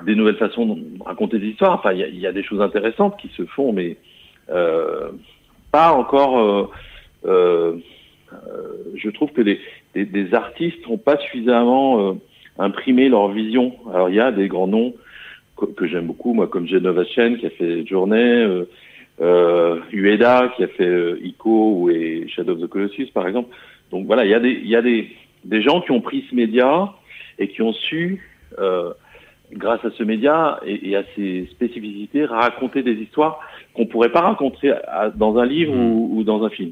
des 0.04 0.16
nouvelles 0.16 0.38
façons 0.38 0.66
de 0.66 1.04
raconter 1.04 1.38
des 1.38 1.50
histoires. 1.50 1.74
Enfin, 1.74 1.92
il 1.92 2.00
y 2.00 2.04
a, 2.04 2.08
y 2.08 2.26
a 2.26 2.32
des 2.32 2.42
choses 2.44 2.62
intéressantes 2.62 3.18
qui 3.18 3.28
se 3.36 3.46
font, 3.46 3.74
mais 3.74 3.98
euh, 4.50 5.10
pas 5.72 5.92
encore. 5.92 6.40
euh, 6.40 6.72
euh, 7.26 7.78
je 8.96 9.10
trouve 9.10 9.32
que 9.32 9.42
des, 9.42 9.60
des 9.94 10.34
artistes 10.34 10.88
n'ont 10.88 10.98
pas 10.98 11.18
suffisamment 11.18 12.18
imprimé 12.58 13.10
leur 13.10 13.30
vision. 13.30 13.74
Alors, 13.94 14.10
il 14.10 14.16
y 14.16 14.20
a 14.20 14.32
des 14.32 14.48
grands 14.48 14.68
noms 14.68 14.94
que, 15.58 15.66
que 15.66 15.88
j'aime 15.88 16.08
beaucoup, 16.08 16.34
moi, 16.34 16.48
comme 16.48 16.68
Genova 16.68 17.04
Chen 17.06 17.38
qui 17.38 17.46
a 17.46 17.50
fait 17.50 17.86
Journée, 17.86 18.18
euh, 18.44 18.66
euh, 19.22 19.80
Ueda 19.94 20.52
qui 20.56 20.64
a 20.64 20.68
fait 20.68 20.86
euh, 20.88 21.20
Ico 21.24 21.72
ou 21.74 21.90
et 21.90 22.26
Shadow 22.28 22.54
of 22.54 22.62
the 22.62 22.68
Colossus, 22.68 23.08
par 23.14 23.28
exemple. 23.28 23.56
Donc 23.92 24.06
voilà, 24.08 24.26
il 24.26 24.32
y 24.32 24.34
a 24.34 24.40
des, 24.40 24.52
il 24.52 24.68
y 24.68 24.76
a 24.76 24.82
des, 24.82 25.10
des 25.44 25.62
gens 25.62 25.82
qui 25.82 25.92
ont 25.92 26.02
pris 26.02 26.26
ce 26.30 26.36
média 26.36 26.94
et 27.40 27.48
qui 27.48 27.62
ont 27.62 27.74
su, 27.74 28.22
euh, 28.60 28.92
grâce 29.54 29.84
à 29.86 29.92
ce 29.92 30.04
média 30.04 30.60
et, 30.66 30.90
et 30.90 30.96
à 30.96 31.04
ses 31.16 31.46
spécificités, 31.52 32.26
raconter 32.26 32.84
des 32.84 32.94
histoires 32.94 33.40
qu'on 33.74 33.86
pourrait 33.86 34.12
pas 34.12 34.22
raconter 34.22 34.72
à- 34.72 35.10
dans 35.10 35.38
un 35.38 35.46
livre 35.46 35.74
ou, 35.74 36.18
ou 36.20 36.24
dans 36.24 36.44
un 36.44 36.50
film. 36.50 36.72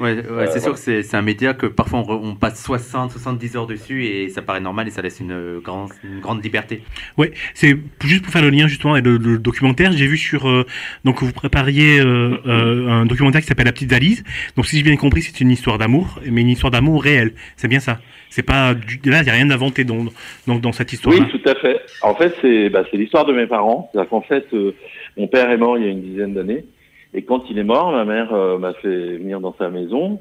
Ouais, 0.00 0.14
ouais, 0.14 0.24
Euh, 0.28 0.46
c'est 0.50 0.60
sûr 0.60 0.74
que 0.74 0.78
c'est 1.02 1.14
un 1.16 1.22
média 1.22 1.54
que 1.54 1.66
parfois 1.66 2.00
on, 2.00 2.02
re- 2.02 2.20
on 2.22 2.34
passe 2.34 2.62
60, 2.62 3.12
70 3.12 3.56
heures 3.56 3.66
dessus 3.66 4.04
et 4.06 4.28
ça 4.28 4.42
paraît 4.42 4.60
normal 4.60 4.88
et 4.88 4.90
ça 4.90 5.00
laisse 5.02 5.20
une, 5.20 5.32
euh, 5.32 5.60
grande, 5.60 5.90
une 6.02 6.20
grande 6.20 6.42
liberté. 6.42 6.82
Ouais, 7.16 7.32
c'est 7.54 7.76
juste 8.04 8.22
pour 8.24 8.32
faire 8.32 8.42
le 8.42 8.50
lien 8.50 8.66
justement 8.66 8.94
avec 8.94 9.04
le, 9.04 9.16
le 9.16 9.38
documentaire. 9.38 9.92
J'ai 9.92 10.06
vu 10.06 10.16
sur 10.18 10.48
euh, 10.48 10.66
donc 11.04 11.22
vous 11.22 11.32
prépariez 11.32 12.00
euh, 12.00 12.36
euh, 12.46 12.88
un 12.88 13.06
documentaire 13.06 13.40
qui 13.40 13.46
s'appelle 13.46 13.66
La 13.66 13.72
petite 13.72 13.90
valise. 13.90 14.24
Donc 14.56 14.66
si 14.66 14.76
j'ai 14.76 14.82
bien 14.82 14.96
compris, 14.96 15.22
c'est 15.22 15.40
une 15.40 15.50
histoire 15.50 15.78
d'amour, 15.78 16.20
mais 16.26 16.40
une 16.40 16.48
histoire 16.48 16.70
d'amour 16.70 17.02
réelle. 17.02 17.32
C'est 17.56 17.68
bien 17.68 17.80
ça. 17.80 18.00
C'est 18.28 18.42
pas 18.42 18.74
du... 18.74 19.00
là, 19.10 19.22
il 19.22 19.26
y 19.26 19.30
a 19.30 19.34
rien 19.34 19.46
d'inventé 19.46 19.84
dans, 19.84 20.04
dans 20.46 20.56
dans 20.58 20.72
cette 20.72 20.92
histoire. 20.92 21.14
Oui, 21.14 21.22
tout 21.30 21.48
à 21.48 21.54
fait. 21.56 21.80
En 22.02 22.14
fait, 22.14 22.34
c'est 22.40 22.70
bah, 22.70 22.84
c'est 22.90 22.96
l'histoire 22.96 23.24
de 23.24 23.32
mes 23.32 23.46
parents. 23.46 23.88
C'est-à-dire 23.92 24.08
qu'en 24.10 24.20
fait, 24.22 24.46
euh, 24.52 24.74
mon 25.16 25.26
père 25.28 25.50
est 25.50 25.56
mort 25.56 25.78
il 25.78 25.84
y 25.84 25.86
a 25.88 25.90
une 25.90 26.02
dizaine 26.02 26.34
d'années. 26.34 26.64
Et 27.12 27.22
quand 27.22 27.50
il 27.50 27.58
est 27.58 27.64
mort, 27.64 27.92
ma 27.92 28.04
mère 28.04 28.32
euh, 28.32 28.58
m'a 28.58 28.72
fait 28.74 29.16
venir 29.16 29.40
dans 29.40 29.54
sa 29.58 29.68
maison 29.68 30.20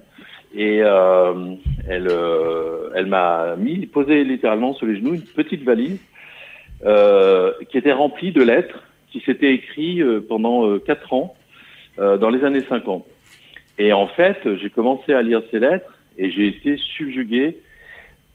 et 0.56 0.82
euh, 0.82 1.56
elle, 1.88 2.08
euh, 2.10 2.90
elle 2.96 3.06
m'a 3.06 3.56
mis, 3.58 3.86
posé 3.86 4.24
littéralement 4.24 4.74
sur 4.74 4.88
les 4.88 4.98
genoux 4.98 5.14
une 5.14 5.22
petite 5.22 5.64
valise 5.64 6.00
euh, 6.86 7.52
qui 7.70 7.78
était 7.78 7.92
remplie 7.92 8.32
de 8.32 8.42
lettres 8.42 8.84
qui 9.12 9.20
s'étaient 9.22 9.54
écrites 9.54 10.04
pendant 10.28 10.78
quatre 10.78 11.14
ans 11.14 11.36
dans 11.98 12.30
les 12.30 12.46
années 12.46 12.64
50. 12.70 13.04
Et 13.80 13.92
en 13.92 14.06
fait, 14.06 14.38
j'ai 14.62 14.70
commencé 14.70 15.14
à 15.14 15.24
lire 15.24 15.42
ces 15.50 15.58
lettres 15.58 15.92
et 16.16 16.30
j'ai 16.30 16.46
été 16.46 16.78
subjugué 16.78 17.58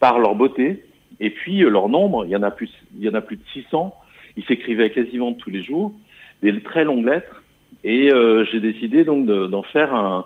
par 0.01 0.19
leur 0.19 0.35
beauté 0.35 0.83
et 1.21 1.31
puis 1.31 1.61
leur 1.61 1.89
nombre. 1.89 2.25
Il 2.25 2.33
y 2.33 2.37
en 2.37 2.43
a 2.43 2.51
plus, 2.51 2.71
il 2.97 3.05
y 3.05 3.09
en 3.09 3.15
a 3.15 3.21
plus 3.21 3.37
de 3.37 3.45
600. 3.53 3.95
Ils 4.37 4.45
s'écrivaient 4.47 4.91
quasiment 4.91 5.33
tous 5.33 5.51
les 5.51 5.63
jours, 5.63 5.93
des 6.43 6.61
très 6.61 6.83
longues 6.83 7.07
lettres. 7.07 7.44
Et 7.83 8.13
euh, 8.13 8.45
j'ai 8.51 8.61
décidé 8.61 9.05
donc 9.05 9.27
de- 9.27 9.47
d'en 9.47 9.63
faire 9.63 9.95
un. 9.95 10.25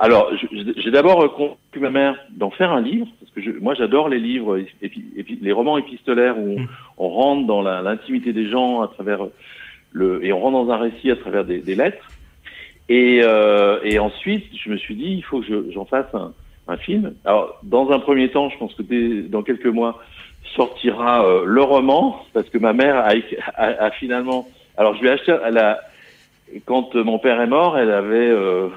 Alors, 0.00 0.30
j'ai 0.76 0.90
d'abord 0.92 1.34
convaincu 1.34 1.80
ma 1.80 1.90
mère 1.90 2.16
d'en 2.30 2.50
faire 2.50 2.70
un 2.72 2.80
livre 2.80 3.06
parce 3.20 3.32
que 3.32 3.40
je, 3.42 3.50
moi 3.60 3.74
j'adore 3.74 4.08
les 4.08 4.20
livres, 4.20 4.58
épi- 4.82 5.02
épi- 5.16 5.38
les 5.40 5.52
romans 5.52 5.76
épistolaires 5.78 6.38
où 6.38 6.56
on, 6.56 6.60
Mm. 6.60 6.68
on 6.98 7.08
rentre 7.08 7.46
dans 7.46 7.62
l'intimité 7.62 8.32
des 8.32 8.48
gens 8.48 8.80
à 8.82 8.88
travers 8.88 9.26
le, 9.92 10.24
et 10.24 10.32
on 10.32 10.38
rentre 10.40 10.66
dans 10.66 10.72
un 10.72 10.76
récit 10.76 11.10
à 11.10 11.16
travers 11.16 11.44
des, 11.44 11.58
des 11.58 11.74
lettres. 11.74 12.04
Et, 12.88 13.20
euh, 13.22 13.80
et 13.82 13.98
ensuite, 13.98 14.44
je 14.56 14.70
me 14.70 14.76
suis 14.76 14.94
dit, 14.94 15.14
il 15.16 15.22
faut 15.24 15.40
que 15.40 15.46
je- 15.46 15.72
j'en 15.72 15.84
fasse 15.84 16.06
un, 16.14 16.32
un 16.68 16.76
film. 16.76 17.14
Alors, 17.24 17.58
dans 17.64 17.90
un 17.90 17.98
premier 17.98 18.28
temps, 18.30 18.50
je 18.50 18.58
pense 18.58 18.72
que 18.74 18.82
dès, 18.82 19.22
dans 19.22 19.42
quelques 19.42 19.66
mois 19.66 19.98
sortira 20.54 21.24
euh, 21.26 21.42
le 21.44 21.62
roman, 21.62 22.24
parce 22.32 22.48
que 22.50 22.58
ma 22.58 22.72
mère 22.72 22.96
a, 22.96 23.10
a- 23.56 23.84
a 23.86 23.90
finalement. 23.90 24.48
Alors, 24.76 24.94
je 24.94 25.00
lui 25.00 25.08
ai 25.08 25.12
acheté. 25.12 25.34
Elle 25.44 25.58
a, 25.58 25.80
quand 26.66 26.94
euh, 26.96 27.04
mon 27.04 27.18
père 27.18 27.40
est 27.40 27.46
mort, 27.46 27.78
elle 27.78 27.90
avait 27.90 28.30
euh, 28.30 28.68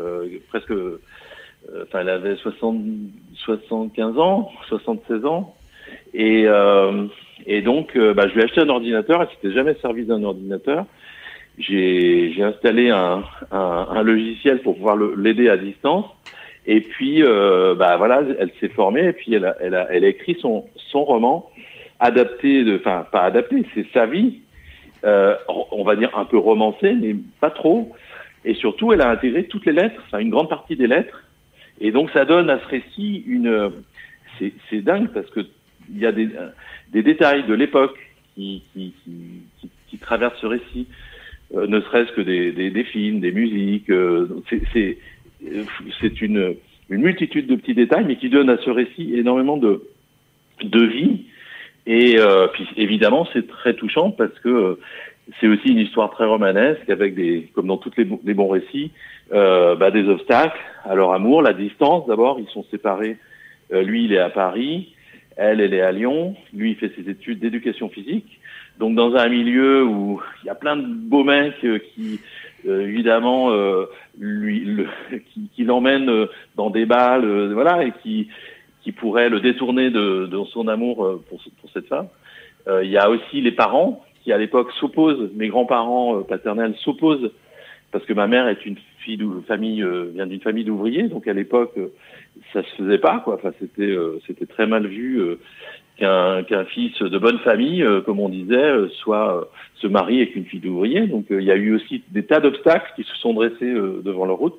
euh, 0.00 0.26
presque. 0.48 0.70
euh, 0.70 1.00
Enfin, 1.82 1.98
elle 2.02 2.10
avait 2.10 2.36
60, 2.36 2.76
75 3.44 4.18
ans, 4.18 4.52
76 4.68 5.24
ans. 5.24 5.56
Et, 6.14 6.44
euh, 6.46 7.06
et 7.44 7.60
donc, 7.60 7.96
euh, 7.96 8.14
bah, 8.14 8.28
je 8.28 8.34
lui 8.34 8.40
ai 8.40 8.44
acheté 8.44 8.60
un 8.60 8.68
ordinateur. 8.68 9.20
Elle 9.20 9.28
s'était 9.34 9.52
jamais 9.52 9.74
servi 9.82 10.04
d'un 10.04 10.22
ordinateur. 10.22 10.84
J'ai 11.58 12.36
installé 12.40 12.90
un, 12.90 13.24
un, 13.50 13.86
un 13.90 14.02
logiciel 14.04 14.60
pour 14.60 14.76
pouvoir 14.76 14.96
l'aider 14.96 15.48
à 15.48 15.56
distance. 15.56 16.04
Et 16.66 16.80
puis, 16.82 17.22
bah 17.22 17.96
voilà, 17.96 18.22
elle 18.38 18.50
s'est 18.60 18.68
formée 18.68 19.06
et 19.06 19.12
puis 19.12 19.34
elle 19.34 19.46
a, 19.46 19.56
elle 19.60 19.74
a, 19.74 19.88
elle 19.90 20.04
a 20.04 20.08
écrit 20.08 20.36
son, 20.40 20.66
son 20.92 21.02
roman 21.04 21.50
adapté, 21.98 22.62
de, 22.62 22.76
enfin 22.76 23.06
pas 23.10 23.22
adapté, 23.22 23.64
c'est 23.74 23.86
sa 23.92 24.06
vie, 24.06 24.40
euh, 25.04 25.36
on 25.72 25.84
va 25.84 25.96
dire 25.96 26.16
un 26.16 26.24
peu 26.24 26.38
romancé, 26.38 26.94
mais 26.94 27.14
pas 27.40 27.50
trop. 27.50 27.94
Et 28.44 28.54
surtout, 28.54 28.92
elle 28.92 29.00
a 29.00 29.10
intégré 29.10 29.44
toutes 29.44 29.66
les 29.66 29.72
lettres, 29.72 30.00
enfin 30.06 30.18
une 30.18 30.30
grande 30.30 30.48
partie 30.48 30.76
des 30.76 30.86
lettres. 30.86 31.22
Et 31.80 31.90
donc, 31.90 32.10
ça 32.12 32.24
donne 32.24 32.48
à 32.48 32.58
ce 32.60 32.66
récit 32.66 33.24
une, 33.26 33.70
c'est 34.38 34.80
dingue 34.80 35.08
parce 35.12 35.28
que 35.30 35.40
il 35.92 35.98
y 35.98 36.06
a 36.06 36.12
des, 36.12 36.28
détails 37.02 37.44
de 37.46 37.54
l'époque 37.54 37.98
qui, 38.34 38.62
traversent 40.00 40.40
ce 40.40 40.46
récit, 40.46 40.86
euh, 41.54 41.66
ne 41.66 41.80
serait-ce 41.80 42.12
que 42.12 42.20
des, 42.20 42.84
films, 42.84 43.20
des 43.20 43.32
musiques. 43.32 43.90
euh, 43.90 44.28
c'est- 44.72 44.98
une, 46.20 46.56
multitude 46.88 47.46
de 47.46 47.56
petits 47.56 47.74
détails, 47.74 48.04
mais 48.06 48.16
qui 48.16 48.28
donnent 48.28 48.50
à 48.50 48.58
ce 48.58 48.70
récit 48.70 49.14
énormément 49.14 49.56
de 49.56 49.80
vie. 50.62 51.26
Et 51.86 52.18
euh, 52.18 52.48
puis 52.48 52.66
évidemment, 52.76 53.26
c'est 53.32 53.46
très 53.46 53.74
touchant 53.74 54.10
parce 54.10 54.36
que 54.40 54.48
euh, 54.48 54.80
c'est 55.40 55.46
aussi 55.46 55.68
une 55.68 55.78
histoire 55.78 56.10
très 56.10 56.24
romanesque 56.24 56.88
avec 56.88 57.14
des, 57.14 57.48
comme 57.54 57.66
dans 57.68 57.76
tous 57.76 57.92
les, 57.96 58.04
bo- 58.04 58.20
les 58.24 58.34
bons 58.34 58.48
récits, 58.48 58.90
euh, 59.32 59.74
bah, 59.76 59.90
des 59.90 60.08
obstacles 60.08 60.58
à 60.84 60.94
leur 60.94 61.12
amour, 61.12 61.42
la 61.42 61.52
distance. 61.52 62.06
D'abord, 62.06 62.38
ils 62.40 62.48
sont 62.48 62.64
séparés. 62.70 63.16
Euh, 63.72 63.82
lui, 63.82 64.04
il 64.04 64.12
est 64.12 64.18
à 64.18 64.30
Paris, 64.30 64.94
elle, 65.36 65.60
elle 65.60 65.74
est 65.74 65.80
à 65.80 65.92
Lyon. 65.92 66.34
Lui, 66.52 66.70
il 66.72 66.76
fait 66.76 66.92
ses 66.96 67.08
études 67.10 67.38
d'éducation 67.40 67.88
physique. 67.88 68.40
Donc, 68.78 68.94
dans 68.94 69.14
un 69.14 69.28
milieu 69.28 69.84
où 69.84 70.20
il 70.42 70.46
y 70.46 70.50
a 70.50 70.54
plein 70.54 70.76
de 70.76 70.86
beaux 70.86 71.24
mecs 71.24 71.64
euh, 71.64 71.78
qui, 71.94 72.20
évidemment, 72.64 73.50
lui, 74.18 74.60
le, 74.64 74.86
qui, 75.32 75.48
qui 75.54 75.64
l'emmènent 75.64 76.26
dans 76.56 76.70
des 76.70 76.84
balles, 76.84 77.52
voilà, 77.52 77.84
et 77.84 77.92
qui, 78.02 78.28
qui 78.86 78.92
pourraient 78.92 79.28
le 79.28 79.40
détourner 79.40 79.90
de, 79.90 80.30
son 80.52 80.68
amour 80.68 81.04
euh, 81.04 81.20
pour, 81.28 81.42
ce- 81.42 81.50
pour 81.60 81.68
cette 81.70 81.88
femme. 81.88 82.06
Euh, 82.68 82.84
il 82.84 82.90
y 82.92 82.96
a 82.96 83.10
aussi 83.10 83.40
les 83.40 83.50
parents 83.50 84.04
qui, 84.22 84.32
à 84.32 84.38
l'époque, 84.38 84.70
s'opposent. 84.78 85.28
Mes 85.34 85.48
grands-parents 85.48 86.18
euh, 86.18 86.20
paternels 86.20 86.76
s'opposent 86.84 87.32
parce 87.90 88.04
que 88.04 88.12
ma 88.12 88.28
mère 88.28 88.46
est 88.46 88.64
une 88.64 88.76
fille 89.00 89.16
de 89.16 89.26
famille, 89.48 89.84
vient 90.14 90.28
d'une 90.28 90.40
famille 90.40 90.64
d'ouvriers, 90.64 91.08
donc 91.08 91.26
à 91.26 91.32
l'époque, 91.32 91.74
ça 92.52 92.62
se 92.62 92.68
faisait 92.76 92.98
pas, 92.98 93.20
quoi. 93.24 93.34
Enfin, 93.34 93.50
c'était, 93.60 94.46
très 94.46 94.66
mal 94.66 94.86
vu 94.86 95.20
qu'un 95.96 96.42
qu'un 96.42 96.64
fils 96.64 96.98
de 97.00 97.18
bonne 97.18 97.38
famille, 97.38 97.84
comme 98.04 98.20
on 98.20 98.28
disait, 98.28 98.72
soit 99.00 99.48
se 99.76 99.86
marie 99.86 100.16
avec 100.16 100.34
une 100.36 100.44
fille 100.44 100.60
d'ouvrier. 100.60 101.06
Donc, 101.06 101.26
il 101.30 101.42
y 101.44 101.52
a 101.52 101.56
eu 101.56 101.74
aussi 101.76 102.02
des 102.10 102.24
tas 102.24 102.40
d'obstacles 102.40 102.92
qui 102.96 103.04
se 103.04 103.16
sont 103.16 103.32
dressés 103.32 103.72
devant 104.04 104.26
leur 104.26 104.36
route. 104.36 104.58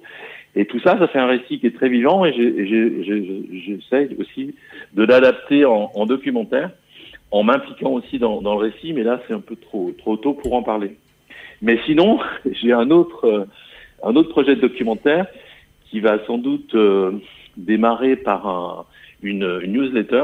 Et 0.57 0.65
tout 0.65 0.79
ça, 0.79 0.97
ça 0.97 1.07
fait 1.07 1.19
un 1.19 1.27
récit 1.27 1.59
qui 1.59 1.67
est 1.67 1.75
très 1.75 1.87
vivant, 1.87 2.25
et 2.25 2.33
j'essaye 2.33 4.09
aussi 4.19 4.55
de 4.95 5.03
l'adapter 5.03 5.65
en, 5.65 5.91
en 5.93 6.07
documentaire, 6.07 6.71
en 7.29 7.43
m'impliquant 7.43 7.91
aussi 7.91 8.17
dans, 8.17 8.41
le 8.41 8.49
récit. 8.49 8.91
Mais 8.93 9.03
là, 9.03 9.21
c'est 9.27 9.35
un 9.35 9.39
peu 9.39 9.55
trop 9.55 9.93
trop 9.99 10.17
tôt 10.17 10.33
pour 10.33 10.53
en 10.55 10.63
parler. 10.63 10.97
Mais 11.61 11.79
sinon, 11.85 12.19
j'ai 12.51 12.73
un 12.73 12.89
autre 12.89 13.25
euh, 13.25 13.45
un 14.01 14.15
autre 14.15 14.29
projet 14.29 14.55
de 14.55 14.61
documentaire 14.61 15.27
qui 15.91 15.99
va 15.99 16.25
sans 16.25 16.39
doute 16.39 16.73
euh, 16.73 17.11
démarrer 17.55 18.15
par 18.15 18.47
un, 18.47 18.85
une, 19.21 19.59
newsletter 19.59 20.23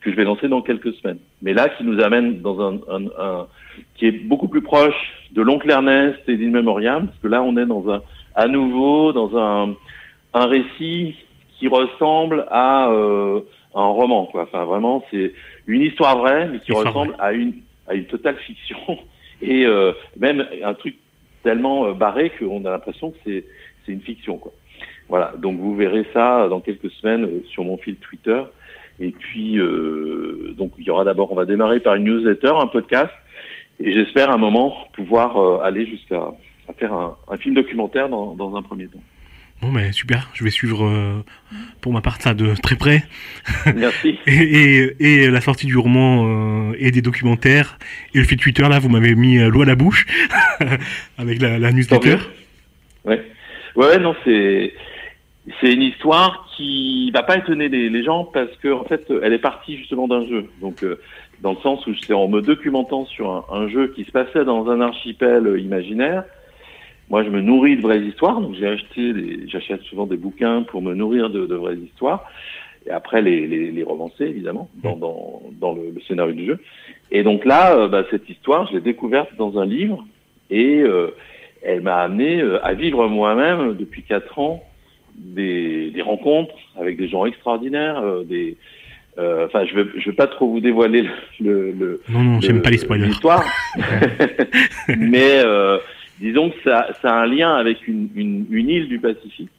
que 0.00 0.12
je 0.12 0.16
vais 0.16 0.24
lancer 0.24 0.46
dans 0.46 0.62
quelques 0.62 0.94
semaines. 0.94 1.18
Mais 1.42 1.54
là, 1.54 1.68
qui 1.70 1.82
nous 1.82 2.00
amène 2.00 2.40
dans 2.40 2.60
un, 2.60 2.78
qui 3.96 4.06
est 4.06 4.12
beaucoup 4.12 4.48
plus 4.48 4.62
proche 4.62 5.12
de 5.32 5.42
l'oncle 5.42 5.68
Ernest 5.68 6.20
et 6.28 6.36
d'In 6.36 6.50
Memoriam, 6.50 7.06
parce 7.06 7.18
que 7.18 7.28
là, 7.28 7.42
on 7.42 7.56
est 7.56 7.66
dans 7.66 7.90
un, 7.90 8.00
à 8.34 8.48
nouveau 8.48 9.12
dans 9.12 9.36
un, 9.36 9.74
un 10.34 10.46
récit 10.46 11.16
qui 11.58 11.68
ressemble 11.68 12.46
à 12.50 12.88
euh, 12.90 13.40
un 13.74 13.86
roman, 13.86 14.26
quoi. 14.26 14.42
Enfin, 14.42 14.64
vraiment, 14.64 15.04
c'est 15.10 15.32
une 15.66 15.82
histoire 15.82 16.18
vraie, 16.18 16.48
mais 16.48 16.60
qui 16.60 16.72
ressemble 16.72 17.14
à 17.18 17.32
une 17.32 17.54
à 17.88 17.94
une 17.94 18.06
totale 18.06 18.36
fiction 18.36 18.78
et 19.42 19.66
euh, 19.66 19.92
même 20.16 20.46
un 20.62 20.74
truc 20.74 20.96
tellement 21.42 21.86
euh, 21.86 21.92
barré 21.92 22.30
qu'on 22.38 22.64
a 22.64 22.70
l'impression 22.70 23.10
que 23.10 23.16
c'est 23.24 23.44
c'est 23.84 23.92
une 23.92 24.00
fiction, 24.00 24.38
quoi. 24.38 24.52
Voilà, 25.08 25.34
donc 25.36 25.58
vous 25.58 25.74
verrez 25.74 26.06
ça 26.12 26.48
dans 26.48 26.60
quelques 26.60 26.90
semaines 26.92 27.24
euh, 27.24 27.44
sur 27.50 27.64
mon 27.64 27.76
fil 27.76 27.96
Twitter. 27.96 28.42
Et 29.00 29.10
puis, 29.10 29.58
euh, 29.58 30.54
donc 30.56 30.72
il 30.78 30.84
y 30.84 30.90
aura 30.90 31.04
d'abord, 31.04 31.32
on 31.32 31.34
va 31.34 31.44
démarrer 31.44 31.80
par 31.80 31.96
une 31.96 32.04
newsletter, 32.04 32.52
un 32.56 32.66
podcast, 32.66 33.12
et 33.80 33.92
j'espère 33.92 34.30
à 34.30 34.34
un 34.34 34.38
moment 34.38 34.76
pouvoir 34.92 35.62
aller 35.62 35.86
jusqu'à 35.86 36.30
à 36.68 36.72
faire 36.72 36.92
un, 36.92 37.16
un 37.28 37.36
film 37.36 37.54
documentaire 37.54 38.08
dans, 38.08 38.34
dans 38.34 38.56
un 38.56 38.62
premier 38.62 38.86
temps. 38.86 39.02
Bon, 39.62 39.70
mais 39.70 39.92
super, 39.92 40.28
je 40.34 40.42
vais 40.42 40.50
suivre 40.50 40.84
euh, 40.84 41.22
pour 41.80 41.92
ma 41.92 42.00
part 42.00 42.20
ça 42.20 42.34
de 42.34 42.52
très 42.60 42.74
près. 42.74 43.04
Merci. 43.76 44.18
Et, 44.26 44.32
et, 44.32 45.22
et 45.22 45.30
la 45.30 45.40
sortie 45.40 45.66
du 45.66 45.76
roman 45.76 46.26
euh, 46.26 46.76
et 46.80 46.90
des 46.90 47.00
documentaires 47.00 47.78
et 48.12 48.18
le 48.18 48.24
fil 48.24 48.38
Twitter, 48.38 48.68
là, 48.68 48.80
vous 48.80 48.88
m'avez 48.88 49.14
mis 49.14 49.38
euh, 49.38 49.48
l'eau 49.48 49.62
à 49.62 49.66
la 49.66 49.76
bouche 49.76 50.04
avec 51.18 51.40
la, 51.40 51.60
la 51.60 51.70
newsletter. 51.70 52.16
Ouais. 53.04 53.24
Ouais, 53.76 53.98
non, 54.00 54.16
c'est 54.24 54.74
c'est 55.60 55.72
une 55.72 55.82
histoire 55.82 56.48
qui 56.56 57.12
va 57.12 57.22
pas 57.22 57.36
étonner 57.36 57.68
les, 57.68 57.88
les 57.88 58.04
gens 58.04 58.24
parce 58.24 58.54
que 58.62 58.72
en 58.72 58.84
fait, 58.84 59.12
elle 59.22 59.32
est 59.32 59.38
partie 59.38 59.76
justement 59.76 60.08
d'un 60.08 60.26
jeu. 60.26 60.48
Donc, 60.60 60.82
euh, 60.82 61.00
dans 61.40 61.52
le 61.52 61.58
sens 61.58 61.86
où 61.86 61.94
c'est 61.94 62.12
en 62.14 62.26
me 62.26 62.42
documentant 62.42 63.06
sur 63.06 63.30
un, 63.30 63.44
un 63.52 63.68
jeu 63.68 63.92
qui 63.94 64.04
se 64.04 64.10
passait 64.10 64.44
dans 64.44 64.68
un 64.68 64.80
archipel 64.80 65.60
imaginaire. 65.60 66.24
Moi, 67.12 67.24
je 67.24 67.28
me 67.28 67.42
nourris 67.42 67.76
de 67.76 67.82
vraies 67.82 68.00
histoires, 68.00 68.40
donc 68.40 68.54
j'ai 68.58 68.66
acheté, 68.66 69.12
j'achète 69.46 69.82
souvent 69.82 70.06
des 70.06 70.16
bouquins 70.16 70.62
pour 70.62 70.80
me 70.80 70.94
nourrir 70.94 71.28
de, 71.28 71.44
de 71.44 71.54
vraies 71.54 71.76
histoires, 71.76 72.24
et 72.86 72.90
après 72.90 73.20
les, 73.20 73.46
les, 73.46 73.70
les 73.70 73.82
romancer 73.82 74.24
évidemment 74.24 74.70
dans, 74.82 74.96
dans, 74.96 75.42
dans 75.60 75.74
le, 75.74 75.90
le 75.94 76.00
scénario 76.08 76.32
du 76.32 76.46
jeu. 76.46 76.58
Et 77.10 77.22
donc 77.22 77.44
là, 77.44 77.76
euh, 77.76 77.86
bah, 77.86 78.04
cette 78.10 78.26
histoire, 78.30 78.66
je 78.68 78.76
l'ai 78.76 78.80
découverte 78.80 79.28
dans 79.36 79.58
un 79.58 79.66
livre, 79.66 80.06
et 80.48 80.80
euh, 80.80 81.08
elle 81.62 81.82
m'a 81.82 81.96
amené 81.96 82.40
euh, 82.40 82.64
à 82.64 82.72
vivre 82.72 83.06
moi-même 83.08 83.74
depuis 83.76 84.04
quatre 84.04 84.38
ans 84.38 84.64
des, 85.14 85.90
des 85.90 86.00
rencontres 86.00 86.54
avec 86.80 86.96
des 86.96 87.08
gens 87.08 87.26
extraordinaires, 87.26 87.98
euh, 87.98 88.24
des 88.24 88.56
Enfin, 89.18 89.66
je 89.66 89.74
je 89.98 90.08
veux 90.08 90.16
pas 90.16 90.26
trop 90.26 90.48
vous 90.48 90.60
dévoiler 90.60 91.04
le, 91.38 91.70
le, 91.72 92.00
Non, 92.08 92.20
non, 92.22 92.40
j'aime 92.40 92.62
pas 92.62 92.70
les 92.70 92.78
spoilers. 92.78 93.04
l'histoire, 93.08 93.44
mais 94.88 95.42
disons 96.22 96.50
que 96.50 96.56
ça, 96.64 96.86
a 97.02 97.12
un 97.12 97.26
lien 97.26 97.54
avec 97.54 97.86
une, 97.88 98.08
île 98.48 98.88
du 98.88 99.00
Pacifique, 99.00 99.50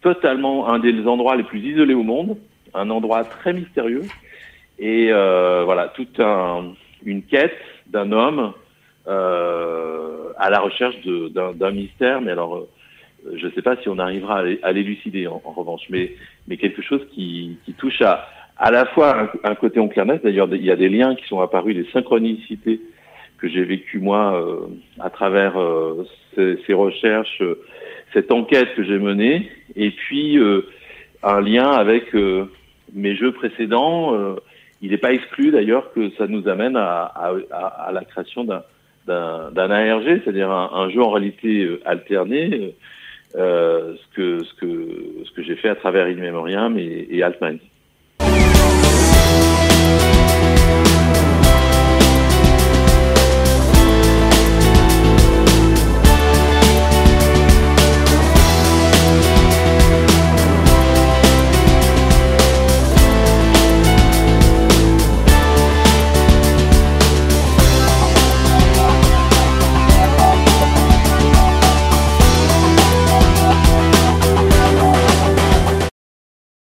totalement 0.00 0.68
un 0.68 0.78
des 0.78 1.06
endroits 1.06 1.36
les 1.36 1.42
plus 1.42 1.58
isolés 1.60 1.94
au 1.94 2.04
monde, 2.04 2.38
un 2.72 2.88
endroit 2.88 3.24
très 3.24 3.52
mystérieux, 3.52 4.04
et 4.78 5.08
euh, 5.10 5.64
voilà, 5.64 5.88
toute 5.88 6.20
un, 6.20 6.72
une 7.04 7.24
quête 7.24 7.58
d'un 7.88 8.12
homme 8.12 8.52
euh, 9.08 10.28
à 10.38 10.50
la 10.50 10.60
recherche 10.60 10.96
d'un 11.04 11.70
mystère, 11.72 12.20
mais 12.20 12.30
alors 12.30 12.56
euh, 12.56 12.68
je 13.34 13.46
ne 13.46 13.52
sais 13.52 13.62
pas 13.62 13.76
si 13.82 13.88
on 13.88 13.98
arrivera 13.98 14.38
à 14.38 14.42
l'é- 14.44 14.60
à 14.62 14.70
l'élucider 14.70 15.26
en, 15.26 15.40
revanche, 15.44 15.82
mais, 15.90 16.12
quelque 16.58 16.82
chose 16.82 17.04
qui, 17.12 17.58
touche 17.76 18.00
à, 18.02 18.28
à 18.56 18.70
la 18.70 18.86
fois 18.86 19.32
un, 19.42 19.54
côté 19.56 19.80
oncle 19.80 19.98
Ernest, 19.98 20.22
d'ailleurs 20.22 20.48
il 20.52 20.64
y 20.64 20.70
a 20.70 20.76
des 20.76 20.88
liens 20.88 21.16
qui 21.16 21.26
sont 21.26 21.40
apparus, 21.40 21.74
des 21.74 21.90
synchronicités 21.92 22.80
que 23.38 23.48
j'ai 23.48 23.64
vécues 23.64 24.00
moi 24.00 24.34
euh, 24.34 24.66
à 25.00 25.10
travers 25.10 25.58
euh, 25.58 26.04
ces, 26.34 26.58
ces 26.66 26.74
recherches, 26.74 27.40
euh, 27.40 27.58
cette 28.12 28.32
enquête 28.32 28.74
que 28.74 28.82
j'ai 28.82 28.98
menée, 28.98 29.50
et 29.76 29.90
puis 29.90 30.38
euh, 30.38 30.62
un 31.22 31.40
lien 31.40 31.70
avec 31.70 32.14
mes 32.94 33.16
jeux 33.16 33.32
précédents. 33.32 34.36
il 34.80 34.90
n'est 34.90 34.98
pas 34.98 35.12
exclu 35.12 35.50
d'ailleurs 35.50 35.92
que 35.92 36.10
ça 36.10 36.28
nous 36.28 36.46
amène 36.48 36.76
à, 36.76 37.02
à, 37.02 37.32
à, 37.88 37.92
la 37.92 38.04
création 38.04 38.44
d'un 38.44 38.62
d'un 39.06 39.70
ARG, 39.70 40.20
c'est-à-dire 40.22 40.50
un, 40.50 40.70
un 40.72 40.90
jeu 40.90 41.02
en 41.02 41.10
réalité 41.10 41.66
alterné, 41.84 42.74
euh, 43.36 43.94
ce 43.96 44.16
que 44.16 44.44
ce 44.44 44.54
que 44.54 45.24
ce 45.24 45.30
que 45.32 45.42
j'ai 45.42 45.56
fait 45.56 45.68
à 45.68 45.74
travers 45.74 46.06
In 46.06 46.14
Memoriam 46.14 46.78
et, 46.78 47.08
et 47.10 47.22
Altminds. 47.22 47.60